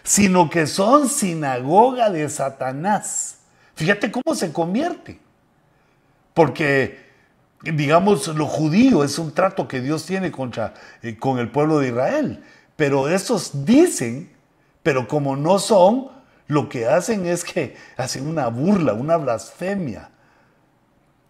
sino 0.03 0.49
que 0.49 0.65
son 0.65 1.09
sinagoga 1.09 2.09
de 2.09 2.27
Satanás. 2.29 3.39
Fíjate 3.75 4.11
cómo 4.11 4.35
se 4.35 4.51
convierte. 4.51 5.19
Porque 6.33 7.02
digamos, 7.71 8.27
lo 8.27 8.45
judío 8.45 9.03
es 9.03 9.17
un 9.17 9.33
trato 9.33 9.67
que 9.67 9.81
Dios 9.81 10.05
tiene 10.05 10.31
contra, 10.31 10.73
eh, 11.01 11.17
con 11.17 11.39
el 11.39 11.49
pueblo 11.49 11.79
de 11.79 11.89
Israel. 11.89 12.43
Pero 12.75 13.07
esos 13.07 13.65
dicen, 13.65 14.31
pero 14.81 15.07
como 15.07 15.35
no 15.35 15.59
son, 15.59 16.09
lo 16.47 16.67
que 16.67 16.87
hacen 16.87 17.25
es 17.25 17.43
que 17.43 17.75
hacen 17.95 18.27
una 18.27 18.47
burla, 18.47 18.93
una 18.93 19.17
blasfemia. 19.17 20.09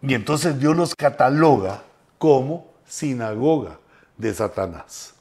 Y 0.02 0.14
entonces 0.14 0.58
Dios 0.58 0.76
los 0.76 0.94
cataloga 0.94 1.82
como 2.18 2.66
sinagoga 2.86 3.78
de 4.18 4.34
Satanás. 4.34 5.14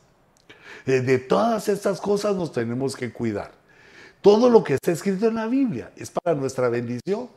Eh, 0.86 1.02
de 1.02 1.20
todas 1.20 1.70
estas 1.70 2.02
cosas 2.02 2.36
nos 2.36 2.52
tenemos 2.52 2.96
que 2.96 3.14
cuidar. 3.14 3.52
Todo 4.22 4.50
lo 4.50 4.64
que 4.64 4.74
está 4.74 4.92
escrito 4.92 5.28
en 5.28 5.36
la 5.36 5.48
Biblia 5.48 5.92
es 5.96 6.10
para 6.10 6.36
nuestra 6.36 6.70
bendición, 6.70 7.30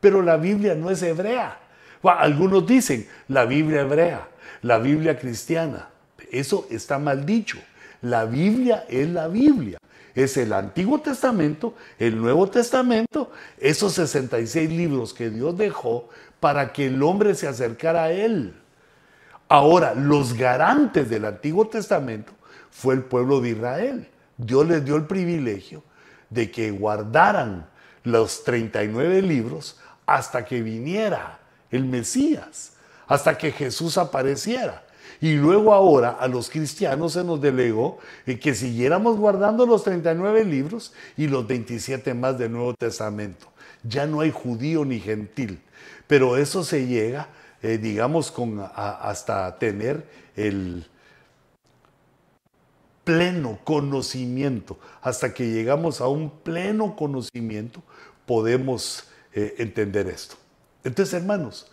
pero 0.00 0.22
la 0.22 0.36
Biblia 0.36 0.74
no 0.74 0.90
es 0.90 1.02
hebrea. 1.02 1.58
Algunos 2.02 2.66
dicen 2.66 3.06
la 3.28 3.44
Biblia 3.44 3.82
hebrea, 3.82 4.28
la 4.62 4.78
Biblia 4.78 5.18
cristiana. 5.18 5.88
Eso 6.30 6.66
está 6.70 6.98
mal 6.98 7.24
dicho. 7.24 7.58
La 8.02 8.24
Biblia 8.24 8.84
es 8.88 9.08
la 9.08 9.28
Biblia. 9.28 9.78
Es 10.14 10.36
el 10.38 10.52
Antiguo 10.52 11.00
Testamento, 11.00 11.74
el 11.98 12.20
Nuevo 12.20 12.48
Testamento, 12.48 13.30
esos 13.58 13.92
66 13.94 14.70
libros 14.70 15.12
que 15.12 15.28
Dios 15.28 15.58
dejó 15.58 16.08
para 16.40 16.72
que 16.72 16.86
el 16.86 17.02
hombre 17.02 17.34
se 17.34 17.46
acercara 17.46 18.04
a 18.04 18.12
Él. 18.12 18.54
Ahora, 19.48 19.94
los 19.94 20.34
garantes 20.34 21.10
del 21.10 21.26
Antiguo 21.26 21.68
Testamento 21.68 22.32
fue 22.70 22.94
el 22.94 23.02
pueblo 23.02 23.40
de 23.40 23.50
Israel. 23.50 24.08
Dios 24.38 24.66
les 24.66 24.84
dio 24.84 24.96
el 24.96 25.04
privilegio 25.04 25.82
de 26.30 26.50
que 26.50 26.70
guardaran 26.70 27.66
los 28.02 28.42
39 28.44 29.22
libros 29.22 29.78
hasta 30.06 30.44
que 30.44 30.62
viniera 30.62 31.40
el 31.70 31.84
Mesías, 31.84 32.72
hasta 33.06 33.36
que 33.36 33.52
Jesús 33.52 33.98
apareciera. 33.98 34.84
Y 35.20 35.34
luego 35.34 35.72
ahora 35.72 36.10
a 36.10 36.28
los 36.28 36.50
cristianos 36.50 37.14
se 37.14 37.24
nos 37.24 37.40
delegó 37.40 37.98
que 38.40 38.54
siguiéramos 38.54 39.16
guardando 39.16 39.64
los 39.64 39.84
39 39.84 40.44
libros 40.44 40.92
y 41.16 41.26
los 41.26 41.46
27 41.46 42.12
más 42.14 42.38
del 42.38 42.52
Nuevo 42.52 42.74
Testamento. 42.74 43.46
Ya 43.82 44.06
no 44.06 44.20
hay 44.20 44.30
judío 44.30 44.84
ni 44.84 45.00
gentil, 45.00 45.60
pero 46.06 46.36
eso 46.36 46.64
se 46.64 46.86
llega, 46.86 47.28
eh, 47.62 47.78
digamos, 47.78 48.30
con, 48.30 48.62
hasta 48.74 49.58
tener 49.58 50.06
el 50.34 50.86
pleno 53.04 53.58
conocimiento. 53.64 54.78
Hasta 55.00 55.32
que 55.32 55.48
llegamos 55.48 56.00
a 56.00 56.08
un 56.08 56.28
pleno 56.28 56.96
conocimiento, 56.96 57.82
podemos 58.26 59.08
eh, 59.32 59.54
entender 59.58 60.08
esto. 60.08 60.36
Entonces, 60.86 61.14
hermanos, 61.14 61.66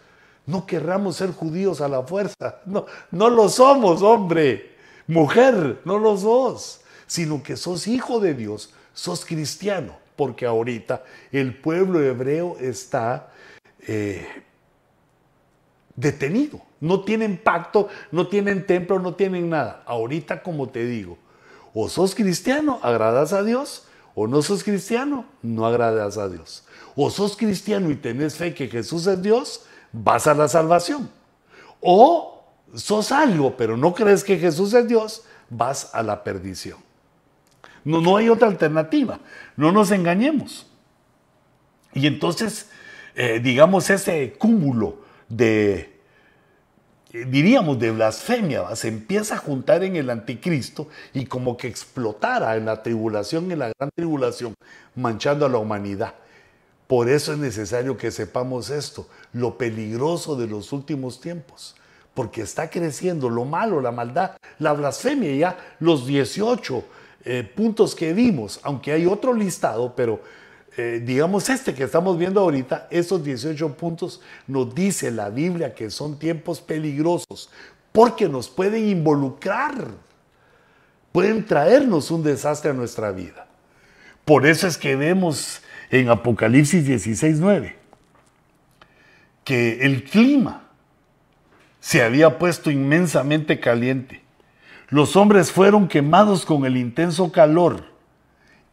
no 0.47 0.65
querramos 0.65 1.17
ser 1.17 1.31
judíos 1.31 1.81
a 1.81 1.87
la 1.87 2.01
fuerza. 2.01 2.61
No, 2.65 2.87
no 3.11 3.29
lo 3.29 3.47
somos, 3.47 4.01
hombre. 4.01 4.73
Mujer, 5.05 5.81
no 5.85 5.99
lo 5.99 6.17
sos. 6.17 6.81
Sino 7.05 7.43
que 7.43 7.55
sos 7.55 7.87
hijo 7.87 8.19
de 8.19 8.33
Dios, 8.33 8.73
sos 8.91 9.23
cristiano. 9.23 9.95
Porque 10.15 10.47
ahorita 10.47 11.03
el 11.31 11.55
pueblo 11.55 12.01
hebreo 12.01 12.57
está 12.59 13.31
eh, 13.87 14.27
detenido. 15.95 16.59
No 16.79 17.03
tienen 17.03 17.37
pacto, 17.37 17.87
no 18.11 18.27
tienen 18.27 18.65
templo, 18.65 18.97
no 18.97 19.13
tienen 19.13 19.47
nada. 19.47 19.83
Ahorita, 19.85 20.41
como 20.41 20.69
te 20.69 20.85
digo, 20.85 21.19
o 21.75 21.87
sos 21.87 22.15
cristiano, 22.15 22.79
agradas 22.81 23.31
a 23.31 23.43
Dios, 23.43 23.87
o 24.15 24.27
no 24.27 24.41
sos 24.41 24.63
cristiano, 24.63 25.25
no 25.41 25.65
agradas 25.65 26.17
a 26.17 26.29
Dios 26.29 26.63
o 26.95 27.09
sos 27.09 27.35
cristiano 27.35 27.89
y 27.89 27.95
tenés 27.95 28.35
fe 28.35 28.53
que 28.53 28.67
Jesús 28.67 29.07
es 29.07 29.21
Dios, 29.21 29.65
vas 29.91 30.27
a 30.27 30.33
la 30.33 30.47
salvación. 30.47 31.09
O 31.81 32.43
sos 32.75 33.11
algo, 33.11 33.57
pero 33.57 33.77
no 33.77 33.93
crees 33.93 34.23
que 34.23 34.37
Jesús 34.37 34.73
es 34.73 34.87
Dios, 34.87 35.23
vas 35.49 35.93
a 35.93 36.03
la 36.03 36.23
perdición. 36.23 36.77
No, 37.83 37.99
no 37.99 38.17
hay 38.17 38.29
otra 38.29 38.47
alternativa. 38.47 39.19
No 39.57 39.71
nos 39.71 39.91
engañemos. 39.91 40.67
Y 41.93 42.07
entonces, 42.07 42.69
eh, 43.15 43.39
digamos, 43.43 43.89
ese 43.89 44.33
cúmulo 44.37 44.99
de, 45.27 45.92
diríamos, 47.13 47.77
de 47.77 47.91
blasfemia, 47.91 48.75
se 48.75 48.87
empieza 48.87 49.35
a 49.35 49.37
juntar 49.37 49.83
en 49.83 49.95
el 49.95 50.09
anticristo 50.09 50.87
y 51.13 51.25
como 51.25 51.55
que 51.55 51.67
explotara 51.67 52.55
en 52.55 52.65
la 52.65 52.81
tribulación, 52.81 53.51
en 53.51 53.59
la 53.59 53.71
gran 53.77 53.91
tribulación, 53.95 54.55
manchando 54.95 55.45
a 55.45 55.49
la 55.49 55.59
humanidad. 55.59 56.15
Por 56.87 57.09
eso 57.09 57.31
es 57.31 57.37
necesario 57.37 57.97
que 57.97 58.11
sepamos 58.11 58.71
esto, 58.71 59.07
lo 59.31 59.57
peligroso 59.57 60.35
de 60.35 60.47
los 60.47 60.73
últimos 60.73 61.21
tiempos, 61.21 61.75
porque 62.15 62.41
está 62.41 62.69
creciendo 62.69 63.29
lo 63.29 63.45
malo, 63.45 63.79
la 63.79 63.91
maldad, 63.91 64.31
la 64.57 64.73
blasfemia, 64.73 65.35
ya 65.35 65.75
los 65.79 66.07
18 66.07 66.83
eh, 67.25 67.43
puntos 67.55 67.95
que 67.95 68.13
vimos, 68.13 68.59
aunque 68.63 68.91
hay 68.91 69.05
otro 69.05 69.33
listado, 69.33 69.95
pero 69.95 70.19
eh, 70.77 71.01
digamos 71.03 71.49
este 71.49 71.73
que 71.73 71.83
estamos 71.83 72.17
viendo 72.17 72.39
ahorita, 72.39 72.87
esos 72.89 73.23
18 73.23 73.75
puntos 73.75 74.21
nos 74.47 74.73
dice 74.73 75.11
la 75.11 75.29
Biblia 75.29 75.75
que 75.75 75.89
son 75.89 76.17
tiempos 76.17 76.61
peligrosos, 76.61 77.49
porque 77.91 78.27
nos 78.27 78.49
pueden 78.49 78.87
involucrar, 78.87 79.87
pueden 81.11 81.45
traernos 81.45 82.09
un 82.11 82.23
desastre 82.23 82.71
a 82.71 82.73
nuestra 82.73 83.11
vida. 83.11 83.47
Por 84.25 84.45
eso 84.47 84.67
es 84.67 84.77
que 84.77 84.95
vemos 84.95 85.61
en 85.91 86.09
Apocalipsis 86.09 86.85
16, 86.85 87.39
9 87.39 87.83
que 89.43 89.85
el 89.85 90.03
clima 90.03 90.63
se 91.79 92.01
había 92.01 92.39
puesto 92.39 92.71
inmensamente 92.71 93.59
caliente. 93.59 94.21
Los 94.89 95.15
hombres 95.15 95.51
fueron 95.51 95.87
quemados 95.87 96.45
con 96.45 96.65
el 96.65 96.77
intenso 96.77 97.31
calor 97.31 97.92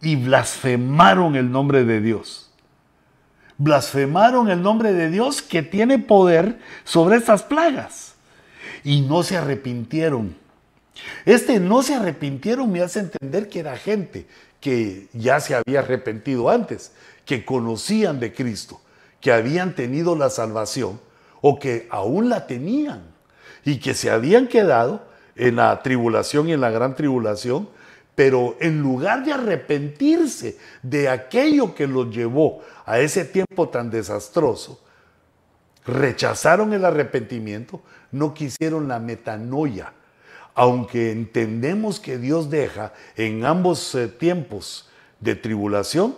y 0.02 0.16
blasfemaron 0.16 1.36
el 1.36 1.50
nombre 1.50 1.84
de 1.84 2.00
Dios. 2.00 2.50
Blasfemaron 3.58 4.48
el 4.50 4.62
nombre 4.62 4.92
de 4.92 5.10
Dios 5.10 5.42
que 5.42 5.62
tiene 5.62 5.98
poder 5.98 6.58
sobre 6.84 7.16
estas 7.16 7.42
plagas 7.42 8.14
y 8.84 9.02
no 9.02 9.22
se 9.22 9.36
arrepintieron. 9.36 10.34
Este 11.24 11.60
no 11.60 11.82
se 11.82 11.94
arrepintieron 11.94 12.70
me 12.70 12.82
hace 12.82 13.00
entender 13.00 13.48
que 13.48 13.60
era 13.60 13.76
gente 13.76 14.26
que 14.60 15.08
ya 15.12 15.40
se 15.40 15.54
había 15.54 15.80
arrepentido 15.80 16.50
antes, 16.50 16.92
que 17.24 17.44
conocían 17.44 18.20
de 18.20 18.32
Cristo, 18.32 18.80
que 19.20 19.32
habían 19.32 19.74
tenido 19.74 20.16
la 20.16 20.30
salvación 20.30 21.00
o 21.40 21.58
que 21.58 21.86
aún 21.90 22.28
la 22.28 22.46
tenían 22.46 23.02
y 23.64 23.78
que 23.78 23.94
se 23.94 24.10
habían 24.10 24.48
quedado 24.48 25.06
en 25.36 25.56
la 25.56 25.82
tribulación 25.82 26.48
y 26.48 26.52
en 26.52 26.60
la 26.60 26.70
gran 26.70 26.94
tribulación, 26.94 27.68
pero 28.14 28.57
en 28.61 28.81
lugar 28.81 29.25
de 29.25 29.33
arrepentirse 29.33 30.59
de 30.83 31.09
aquello 31.09 31.75
que 31.75 31.87
los 31.87 32.14
llevó 32.14 32.61
a 32.85 33.01
ese 33.01 33.25
tiempo 33.25 33.68
tan 33.68 33.90
desastroso, 33.90 34.81
rechazaron 35.87 36.73
el 36.73 36.85
arrepentimiento, 36.85 37.83
no 38.12 38.35
quisieron 38.35 38.88
la 38.88 38.99
metanoia, 38.99 39.92
aunque 40.55 41.12
entendemos 41.12 42.01
que 42.01 42.18
Dios 42.18 42.51
deja 42.51 42.92
en 43.16 43.44
ambos 43.44 43.94
eh, 43.94 44.09
tiempos 44.09 44.88
de 45.20 45.35
tribulación 45.35 46.16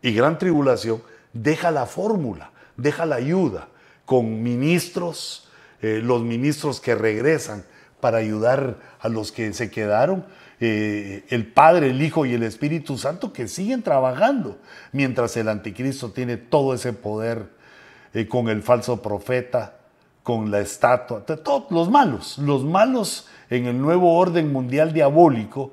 y 0.00 0.14
gran 0.14 0.38
tribulación, 0.38 1.02
deja 1.32 1.70
la 1.70 1.86
fórmula, 1.86 2.52
deja 2.76 3.04
la 3.04 3.16
ayuda 3.16 3.68
con 4.04 4.42
ministros, 4.42 5.48
eh, 5.82 6.00
los 6.02 6.22
ministros 6.22 6.80
que 6.80 6.94
regresan 6.94 7.64
para 8.00 8.18
ayudar 8.18 8.76
a 9.00 9.08
los 9.08 9.32
que 9.32 9.52
se 9.52 9.70
quedaron, 9.70 10.24
eh, 10.60 11.24
el 11.28 11.46
Padre, 11.46 11.90
el 11.90 12.02
Hijo 12.02 12.26
y 12.26 12.34
el 12.34 12.42
Espíritu 12.42 12.98
Santo 12.98 13.32
que 13.32 13.48
siguen 13.48 13.82
trabajando, 13.82 14.58
mientras 14.92 15.36
el 15.36 15.48
anticristo 15.48 16.10
tiene 16.10 16.36
todo 16.36 16.74
ese 16.74 16.92
poder 16.92 17.56
con 18.28 18.48
el 18.48 18.62
falso 18.62 19.02
profeta, 19.02 19.78
con 20.22 20.50
la 20.50 20.60
estatua, 20.60 21.24
todos 21.24 21.70
los 21.70 21.90
malos, 21.90 22.38
los 22.38 22.64
malos 22.64 23.28
en 23.50 23.66
el 23.66 23.80
nuevo 23.80 24.16
orden 24.18 24.52
mundial 24.52 24.92
diabólico, 24.92 25.72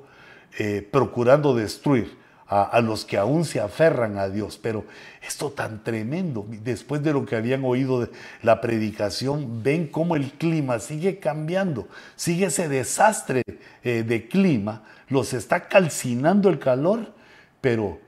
eh, 0.58 0.86
procurando 0.90 1.54
destruir 1.54 2.16
a, 2.48 2.80
los 2.80 3.04
que 3.04 3.16
aún 3.18 3.44
se 3.44 3.60
aferran 3.60 4.18
a 4.18 4.28
Dios. 4.28 4.58
Pero 4.60 4.84
esto 5.26 5.50
tan 5.50 5.82
tremendo, 5.82 6.46
después 6.62 7.02
de 7.02 7.12
lo 7.12 7.26
que 7.26 7.36
habían 7.36 7.64
oído 7.64 8.00
de 8.00 8.10
la 8.42 8.60
predicación, 8.60 9.62
ven 9.62 9.88
cómo 9.88 10.16
el 10.16 10.32
clima 10.32 10.78
sigue 10.78 11.18
cambiando, 11.18 11.88
sigue 12.14 12.46
ese 12.46 12.68
desastre 12.68 13.42
eh, 13.82 14.04
de 14.06 14.28
clima, 14.28 14.84
los 15.08 15.32
está 15.32 15.68
calcinando 15.68 16.48
el 16.48 16.58
calor, 16.58 17.12
pero 17.60 17.98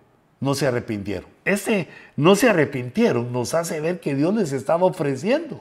no 0.40 0.55
se 0.55 0.66
arrepintieron. 0.66 1.29
Ese 1.44 1.88
no 2.16 2.37
se 2.37 2.48
arrepintieron 2.48 3.33
nos 3.33 3.55
hace 3.55 3.81
ver 3.81 4.01
que 4.01 4.14
Dios 4.14 4.35
les 4.35 4.53
estaba 4.53 4.85
ofreciendo 4.85 5.61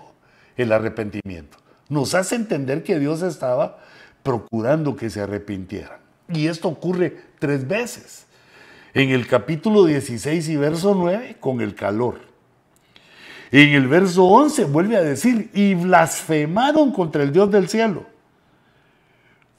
el 0.56 0.72
arrepentimiento. 0.72 1.58
Nos 1.90 2.14
hace 2.14 2.36
entender 2.36 2.84
que 2.84 3.00
Dios 3.00 3.22
estaba 3.22 3.80
procurando 4.22 4.96
que 4.96 5.10
se 5.10 5.22
arrepintieran. 5.22 6.00
Y 6.30 6.48
esto 6.48 6.68
ocurre 6.68 7.18
tres 7.40 7.68
veces. 7.68 8.27
En 8.98 9.12
el 9.12 9.28
capítulo 9.28 9.86
16 9.86 10.50
y 10.50 10.56
verso 10.56 10.96
9, 10.96 11.38
con 11.40 11.62
el 11.62 11.76
calor. 11.76 12.20
En 13.52 13.76
el 13.76 13.88
verso 13.88 14.26
11 14.26 14.66
vuelve 14.66 14.98
a 14.98 15.04
decir, 15.04 15.52
y 15.54 15.76
blasfemaron 15.76 16.92
contra 16.92 17.22
el 17.22 17.32
Dios 17.32 17.52
del 17.52 17.70
cielo 17.70 18.08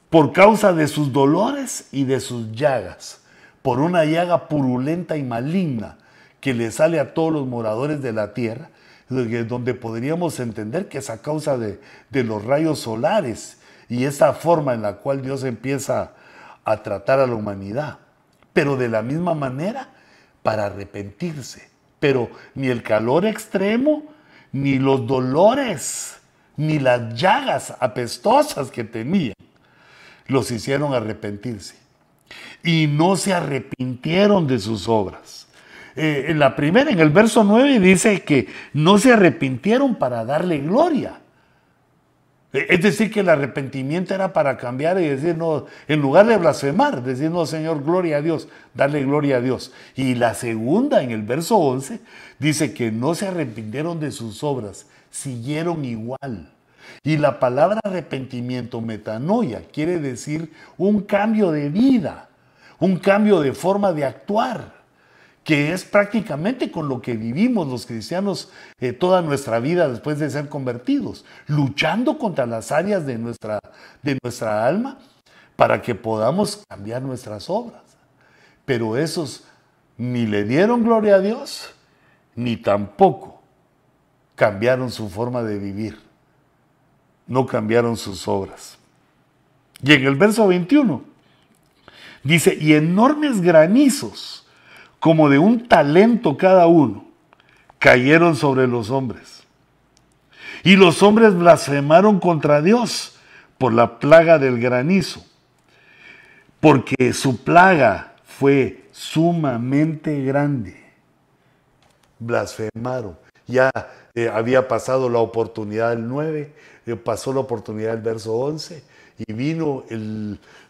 por 0.09 0.33
causa 0.33 0.73
de 0.73 0.89
sus 0.89 1.13
dolores 1.13 1.87
y 1.93 2.03
de 2.03 2.19
sus 2.19 2.51
llagas, 2.51 3.21
por 3.61 3.79
una 3.79 4.03
llaga 4.03 4.49
purulenta 4.49 5.15
y 5.15 5.23
maligna 5.23 5.99
que 6.41 6.53
le 6.53 6.69
sale 6.69 6.99
a 6.99 7.13
todos 7.13 7.31
los 7.31 7.47
moradores 7.47 8.01
de 8.01 8.11
la 8.11 8.33
tierra, 8.33 8.71
donde 9.07 9.73
podríamos 9.73 10.37
entender 10.41 10.89
que 10.89 10.97
es 10.97 11.09
a 11.09 11.21
causa 11.21 11.57
de, 11.57 11.79
de 12.09 12.25
los 12.25 12.43
rayos 12.43 12.79
solares 12.79 13.61
y 13.87 14.03
esa 14.03 14.33
forma 14.33 14.73
en 14.73 14.81
la 14.81 14.97
cual 14.97 15.21
Dios 15.21 15.45
empieza 15.45 16.11
a 16.65 16.83
tratar 16.83 17.21
a 17.21 17.25
la 17.27 17.35
humanidad. 17.35 17.99
Pero 18.53 18.77
de 18.77 18.89
la 18.89 19.01
misma 19.01 19.33
manera, 19.33 19.89
para 20.43 20.65
arrepentirse. 20.65 21.69
Pero 21.99 22.29
ni 22.55 22.67
el 22.67 22.81
calor 22.83 23.25
extremo, 23.25 24.03
ni 24.51 24.79
los 24.79 25.05
dolores, 25.05 26.17
ni 26.57 26.79
las 26.79 27.13
llagas 27.19 27.73
apestosas 27.79 28.71
que 28.71 28.83
tenían, 28.83 29.33
los 30.27 30.51
hicieron 30.51 30.93
arrepentirse. 30.93 31.75
Y 32.63 32.87
no 32.87 33.15
se 33.15 33.33
arrepintieron 33.33 34.47
de 34.47 34.59
sus 34.59 34.87
obras. 34.87 35.47
Eh, 35.95 36.25
en 36.29 36.39
la 36.39 36.55
primera, 36.55 36.91
en 36.91 36.99
el 36.99 37.09
verso 37.09 37.43
9, 37.43 37.79
dice 37.79 38.21
que 38.23 38.47
no 38.73 38.97
se 38.97 39.13
arrepintieron 39.13 39.95
para 39.95 40.23
darle 40.23 40.59
gloria 40.59 41.19
es 42.51 42.81
decir, 42.81 43.11
que 43.11 43.19
el 43.19 43.29
arrepentimiento 43.29 44.15
era 44.15 44.33
para 44.33 44.57
cambiar 44.57 44.99
y 44.99 45.07
decir, 45.07 45.37
no, 45.37 45.67
en 45.87 46.01
lugar 46.01 46.25
de 46.25 46.37
blasfemar, 46.37 47.03
decir, 47.03 47.29
no, 47.29 47.45
Señor, 47.45 47.83
gloria 47.83 48.17
a 48.17 48.21
Dios, 48.21 48.47
darle 48.73 49.03
gloria 49.03 49.37
a 49.37 49.41
Dios. 49.41 49.71
Y 49.95 50.15
la 50.15 50.33
segunda, 50.33 51.03
en 51.03 51.11
el 51.11 51.21
verso 51.21 51.57
11, 51.57 51.99
dice 52.39 52.73
que 52.73 52.91
no 52.91 53.13
se 53.13 53.27
arrepintieron 53.27 53.99
de 53.99 54.11
sus 54.11 54.43
obras, 54.43 54.87
siguieron 55.11 55.85
igual. 55.85 56.51
Y 57.03 57.17
la 57.17 57.39
palabra 57.39 57.81
arrepentimiento, 57.83 58.81
metanoia, 58.81 59.61
quiere 59.71 59.99
decir 59.99 60.51
un 60.75 61.01
cambio 61.01 61.51
de 61.51 61.69
vida, 61.69 62.29
un 62.79 62.97
cambio 62.97 63.41
de 63.41 63.53
forma 63.53 63.93
de 63.93 64.05
actuar 64.05 64.78
que 65.49 65.73
es 65.73 65.83
prácticamente 65.83 66.69
con 66.69 66.87
lo 66.87 67.01
que 67.01 67.17
vivimos 67.17 67.67
los 67.67 67.87
cristianos 67.87 68.51
eh, 68.79 68.93
toda 68.93 69.23
nuestra 69.23 69.59
vida 69.59 69.89
después 69.89 70.19
de 70.19 70.29
ser 70.29 70.47
convertidos, 70.47 71.25
luchando 71.47 72.19
contra 72.19 72.45
las 72.45 72.71
áreas 72.71 73.07
de 73.07 73.17
nuestra, 73.17 73.59
de 74.03 74.19
nuestra 74.21 74.67
alma 74.67 74.99
para 75.55 75.81
que 75.81 75.95
podamos 75.95 76.63
cambiar 76.69 77.01
nuestras 77.01 77.49
obras. 77.49 77.81
Pero 78.63 78.95
esos 78.95 79.43
ni 79.97 80.27
le 80.27 80.43
dieron 80.43 80.83
gloria 80.83 81.15
a 81.15 81.19
Dios, 81.19 81.73
ni 82.35 82.55
tampoco 82.55 83.41
cambiaron 84.35 84.91
su 84.91 85.09
forma 85.09 85.41
de 85.41 85.57
vivir, 85.57 85.99
no 87.25 87.47
cambiaron 87.47 87.97
sus 87.97 88.27
obras. 88.27 88.77
Y 89.81 89.93
en 89.93 90.05
el 90.05 90.15
verso 90.15 90.47
21 90.47 91.01
dice, 92.23 92.55
y 92.61 92.73
enormes 92.73 93.41
granizos 93.41 94.38
como 94.99 95.29
de 95.29 95.39
un 95.39 95.67
talento 95.67 96.37
cada 96.37 96.67
uno, 96.67 97.05
cayeron 97.77 98.35
sobre 98.35 98.67
los 98.67 98.89
hombres. 98.89 99.43
Y 100.63 100.75
los 100.75 101.01
hombres 101.03 101.33
blasfemaron 101.35 102.19
contra 102.19 102.61
Dios 102.61 103.17
por 103.57 103.73
la 103.73 103.99
plaga 103.99 104.39
del 104.39 104.59
granizo, 104.59 105.25
porque 106.59 107.13
su 107.13 107.43
plaga 107.43 108.15
fue 108.25 108.87
sumamente 108.91 110.23
grande. 110.23 110.83
Blasfemaron. 112.19 113.17
Ya 113.47 113.71
eh, 114.13 114.29
había 114.31 114.67
pasado 114.67 115.09
la 115.09 115.19
oportunidad 115.19 115.91
del 115.91 116.07
9, 116.07 116.53
eh, 116.85 116.95
pasó 116.97 117.33
la 117.33 117.39
oportunidad 117.39 117.93
del 117.93 118.01
verso 118.01 118.35
11 118.35 118.83
y 119.27 119.33
vino 119.33 119.83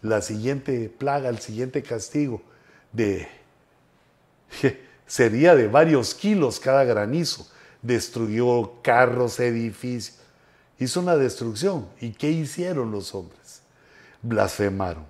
la 0.02 0.22
siguiente 0.22 0.90
plaga, 0.90 1.30
el 1.30 1.40
siguiente 1.40 1.84
castigo 1.84 2.42
de 2.92 3.28
sería 5.08 5.56
de 5.56 5.68
varios 5.68 6.14
kilos 6.16 6.60
cada 6.60 6.84
granizo. 6.84 7.48
Destruyó 7.82 8.82
carros, 8.82 9.40
edificios. 9.40 10.18
Hizo 10.78 11.02
una 11.02 11.18
destrucción. 11.18 11.88
¿Y 12.00 12.12
qué 12.12 12.30
hicieron 12.30 12.92
los 12.92 13.14
hombres? 13.14 13.62
Blasfemaron. 14.22 15.06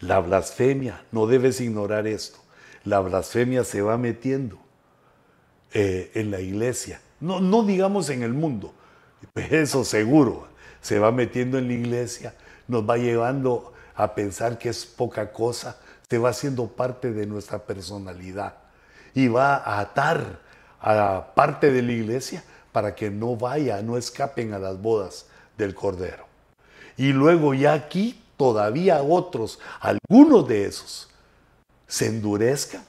La 0.00 0.20
blasfemia, 0.20 1.04
no 1.12 1.26
debes 1.26 1.60
ignorar 1.60 2.06
esto. 2.06 2.38
la 2.84 3.00
blasfemia 3.00 3.62
se 3.64 3.82
va 3.82 3.98
metiendo 3.98 4.58
eh, 5.74 6.10
en 6.14 6.30
la 6.30 6.40
iglesia. 6.40 7.00
No, 7.20 7.40
no 7.40 7.62
digamos 7.62 8.08
en 8.08 8.22
el 8.22 8.32
mundo, 8.32 8.72
eso 9.34 9.84
seguro, 9.84 10.48
se 10.80 10.98
va 10.98 11.12
metiendo 11.12 11.58
en 11.58 11.68
la 11.68 11.74
iglesia, 11.74 12.34
nos 12.66 12.88
va 12.88 12.96
llevando 12.96 13.74
a 13.94 14.14
pensar 14.14 14.58
que 14.58 14.70
es 14.70 14.86
poca 14.86 15.30
cosa, 15.30 15.78
se 16.10 16.18
va 16.18 16.30
haciendo 16.30 16.66
parte 16.66 17.12
de 17.12 17.24
nuestra 17.24 17.60
personalidad 17.60 18.54
y 19.14 19.28
va 19.28 19.54
a 19.54 19.78
atar 19.78 20.40
a 20.80 21.32
parte 21.36 21.70
de 21.70 21.82
la 21.82 21.92
iglesia 21.92 22.42
para 22.72 22.96
que 22.96 23.10
no 23.10 23.36
vaya, 23.36 23.80
no 23.80 23.96
escapen 23.96 24.52
a 24.52 24.58
las 24.58 24.82
bodas 24.82 25.26
del 25.56 25.72
Cordero. 25.72 26.26
Y 26.96 27.12
luego 27.12 27.54
ya 27.54 27.74
aquí 27.74 28.20
todavía 28.36 29.02
otros, 29.02 29.60
algunos 29.80 30.48
de 30.48 30.66
esos, 30.66 31.08
se 31.86 32.06
endurezcan 32.06 32.82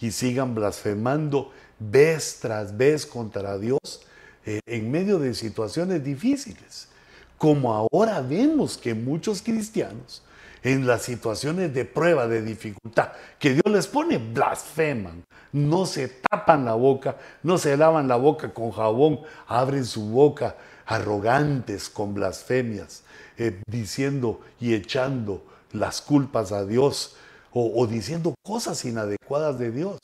y 0.00 0.10
sigan 0.10 0.54
blasfemando 0.54 1.52
vez 1.78 2.38
tras 2.40 2.74
vez 2.74 3.04
contra 3.04 3.58
Dios 3.58 4.06
eh, 4.46 4.60
en 4.64 4.90
medio 4.90 5.18
de 5.18 5.34
situaciones 5.34 6.02
difíciles. 6.02 6.88
Como 7.36 7.74
ahora 7.74 8.22
vemos 8.22 8.78
que 8.78 8.94
muchos 8.94 9.42
cristianos 9.42 10.22
en 10.62 10.86
las 10.86 11.02
situaciones 11.02 11.74
de 11.74 11.84
prueba, 11.84 12.26
de 12.28 12.42
dificultad, 12.42 13.12
que 13.38 13.54
Dios 13.54 13.64
les 13.66 13.86
pone, 13.86 14.18
blasfeman, 14.18 15.24
no 15.52 15.86
se 15.86 16.08
tapan 16.08 16.64
la 16.64 16.74
boca, 16.74 17.16
no 17.42 17.58
se 17.58 17.76
lavan 17.76 18.08
la 18.08 18.16
boca 18.16 18.54
con 18.54 18.70
jabón, 18.70 19.20
abren 19.46 19.84
su 19.84 20.10
boca 20.10 20.56
arrogantes 20.86 21.88
con 21.88 22.14
blasfemias, 22.14 23.02
eh, 23.38 23.60
diciendo 23.66 24.40
y 24.60 24.74
echando 24.74 25.44
las 25.72 26.02
culpas 26.02 26.52
a 26.52 26.64
Dios 26.64 27.16
o, 27.54 27.86
diciendo 27.86 28.34
cosas 28.42 28.84
inadecuadas 28.84 29.58
de 29.58 29.70
Dios. 29.70 29.98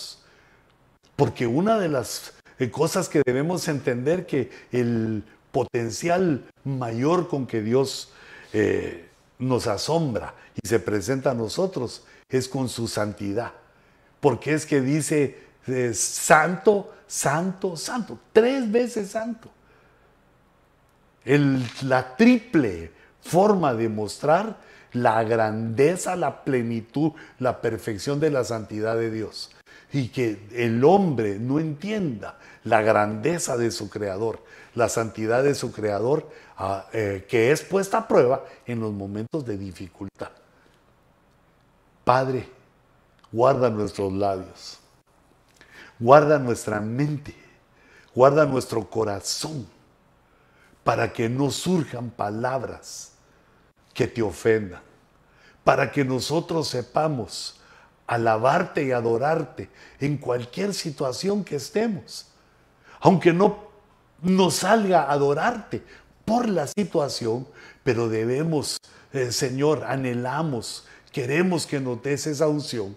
Porque 1.16 1.46
una 1.46 1.78
de 1.78 1.88
las 1.88 2.34
eh, 2.58 2.70
cosas 2.70 3.08
que 3.08 3.22
debemos 3.24 3.68
entender 3.68 4.26
que 4.26 4.50
el 4.70 5.24
potencial 5.50 6.44
mayor 6.64 7.28
con 7.28 7.46
que 7.46 7.62
Dios 7.62 8.12
eh, 8.52 9.07
nos 9.38 9.66
asombra 9.66 10.34
y 10.60 10.66
se 10.66 10.80
presenta 10.80 11.30
a 11.30 11.34
nosotros 11.34 12.04
es 12.28 12.48
con 12.48 12.68
su 12.68 12.88
santidad. 12.88 13.52
Porque 14.20 14.54
es 14.54 14.66
que 14.66 14.80
dice 14.80 15.38
santo, 15.94 16.92
santo, 17.06 17.76
santo, 17.76 18.18
tres 18.32 18.70
veces 18.70 19.10
santo. 19.10 19.50
la 21.82 22.16
triple 22.16 22.90
forma 23.20 23.74
de 23.74 23.88
mostrar 23.88 24.56
la 24.92 25.22
grandeza, 25.22 26.16
la 26.16 26.44
plenitud, 26.44 27.12
la 27.38 27.60
perfección 27.60 28.20
de 28.20 28.30
la 28.30 28.44
santidad 28.44 28.96
de 28.96 29.10
Dios. 29.10 29.50
Y 29.92 30.08
que 30.08 30.46
el 30.52 30.84
hombre 30.84 31.38
no 31.38 31.60
entienda 31.60 32.38
la 32.64 32.82
grandeza 32.82 33.56
de 33.56 33.70
su 33.70 33.88
creador, 33.88 34.42
la 34.78 34.88
santidad 34.88 35.42
de 35.42 35.54
su 35.54 35.72
creador, 35.72 36.30
eh, 36.92 37.26
que 37.28 37.50
es 37.50 37.62
puesta 37.62 37.98
a 37.98 38.08
prueba 38.08 38.44
en 38.64 38.80
los 38.80 38.92
momentos 38.92 39.44
de 39.44 39.58
dificultad. 39.58 40.30
Padre, 42.04 42.48
guarda 43.32 43.68
nuestros 43.68 44.12
labios, 44.12 44.78
guarda 45.98 46.38
nuestra 46.38 46.80
mente, 46.80 47.34
guarda 48.14 48.46
nuestro 48.46 48.88
corazón, 48.88 49.66
para 50.84 51.12
que 51.12 51.28
no 51.28 51.50
surjan 51.50 52.08
palabras 52.10 53.12
que 53.92 54.06
te 54.06 54.22
ofendan, 54.22 54.80
para 55.64 55.90
que 55.90 56.04
nosotros 56.04 56.68
sepamos 56.68 57.60
alabarte 58.06 58.84
y 58.84 58.92
adorarte 58.92 59.68
en 60.00 60.16
cualquier 60.16 60.72
situación 60.72 61.44
que 61.44 61.56
estemos. 61.56 62.26
Aunque 63.00 63.32
no 63.32 63.67
nos 64.22 64.56
salga 64.56 65.10
adorarte 65.10 65.82
por 66.24 66.48
la 66.48 66.66
situación, 66.66 67.46
pero 67.84 68.08
debemos, 68.08 68.78
eh, 69.12 69.32
Señor, 69.32 69.84
anhelamos, 69.84 70.86
queremos 71.12 71.66
que 71.66 71.80
nos 71.80 72.02
des 72.02 72.26
esa 72.26 72.48
unción 72.48 72.96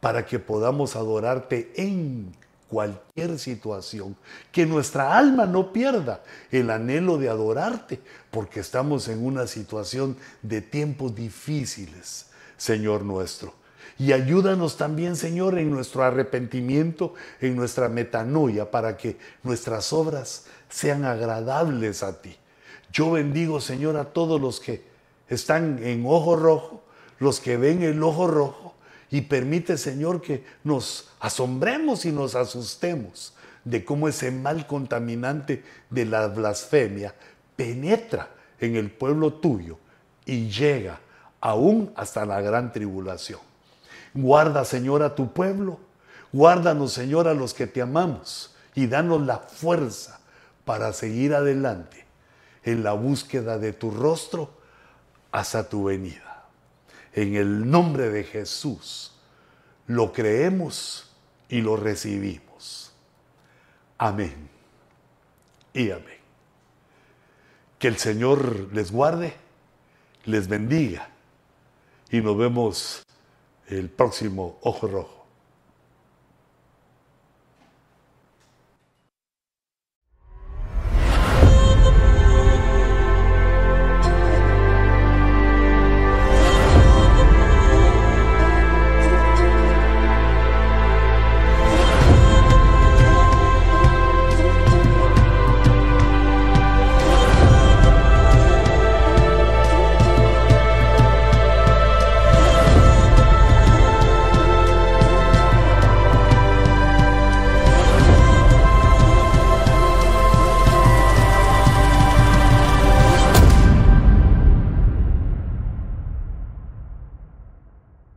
para 0.00 0.26
que 0.26 0.38
podamos 0.38 0.96
adorarte 0.96 1.72
en 1.76 2.34
cualquier 2.68 3.38
situación, 3.38 4.16
que 4.50 4.64
nuestra 4.64 5.18
alma 5.18 5.44
no 5.44 5.74
pierda 5.74 6.22
el 6.50 6.70
anhelo 6.70 7.18
de 7.18 7.28
adorarte, 7.28 8.00
porque 8.30 8.60
estamos 8.60 9.08
en 9.08 9.24
una 9.24 9.46
situación 9.46 10.16
de 10.40 10.62
tiempos 10.62 11.14
difíciles, 11.14 12.26
Señor 12.56 13.04
nuestro. 13.04 13.52
Y 13.98 14.12
ayúdanos 14.12 14.78
también, 14.78 15.16
Señor, 15.16 15.58
en 15.58 15.70
nuestro 15.70 16.02
arrepentimiento, 16.02 17.14
en 17.40 17.56
nuestra 17.56 17.90
metanoia, 17.90 18.70
para 18.70 18.96
que 18.96 19.18
nuestras 19.42 19.92
obras 19.92 20.46
sean 20.72 21.04
agradables 21.04 22.02
a 22.02 22.20
ti. 22.20 22.34
Yo 22.92 23.12
bendigo, 23.12 23.60
Señor, 23.60 23.96
a 23.96 24.06
todos 24.06 24.40
los 24.40 24.58
que 24.58 24.82
están 25.28 25.78
en 25.82 26.04
ojo 26.06 26.34
rojo, 26.34 26.82
los 27.18 27.40
que 27.40 27.56
ven 27.56 27.82
el 27.82 28.02
ojo 28.02 28.26
rojo, 28.26 28.74
y 29.10 29.20
permite, 29.22 29.76
Señor, 29.76 30.22
que 30.22 30.44
nos 30.64 31.10
asombremos 31.20 32.06
y 32.06 32.12
nos 32.12 32.34
asustemos 32.34 33.34
de 33.64 33.84
cómo 33.84 34.08
ese 34.08 34.30
mal 34.30 34.66
contaminante 34.66 35.62
de 35.90 36.06
la 36.06 36.26
blasfemia 36.28 37.14
penetra 37.54 38.30
en 38.58 38.76
el 38.76 38.90
pueblo 38.90 39.34
tuyo 39.34 39.78
y 40.24 40.48
llega 40.48 41.00
aún 41.40 41.92
hasta 41.94 42.24
la 42.24 42.40
gran 42.40 42.72
tribulación. 42.72 43.40
Guarda, 44.14 44.64
Señor, 44.64 45.02
a 45.02 45.14
tu 45.14 45.32
pueblo. 45.32 45.78
Guárdanos, 46.32 46.92
Señor, 46.94 47.28
a 47.28 47.34
los 47.34 47.52
que 47.52 47.66
te 47.66 47.82
amamos 47.82 48.54
y 48.74 48.86
danos 48.86 49.20
la 49.20 49.38
fuerza 49.38 50.21
para 50.64 50.92
seguir 50.92 51.34
adelante 51.34 52.04
en 52.64 52.82
la 52.82 52.92
búsqueda 52.92 53.58
de 53.58 53.72
tu 53.72 53.90
rostro 53.90 54.50
hasta 55.30 55.68
tu 55.68 55.84
venida. 55.84 56.44
En 57.12 57.34
el 57.36 57.68
nombre 57.68 58.10
de 58.10 58.24
Jesús 58.24 59.12
lo 59.86 60.12
creemos 60.12 61.10
y 61.48 61.60
lo 61.60 61.76
recibimos. 61.76 62.92
Amén 63.98 64.48
y 65.74 65.90
amén. 65.90 66.20
Que 67.78 67.88
el 67.88 67.98
Señor 67.98 68.72
les 68.72 68.92
guarde, 68.92 69.34
les 70.24 70.48
bendiga 70.48 71.08
y 72.10 72.20
nos 72.20 72.36
vemos 72.36 73.02
el 73.68 73.90
próximo 73.90 74.58
Ojo 74.62 74.86
Rojo. 74.86 75.21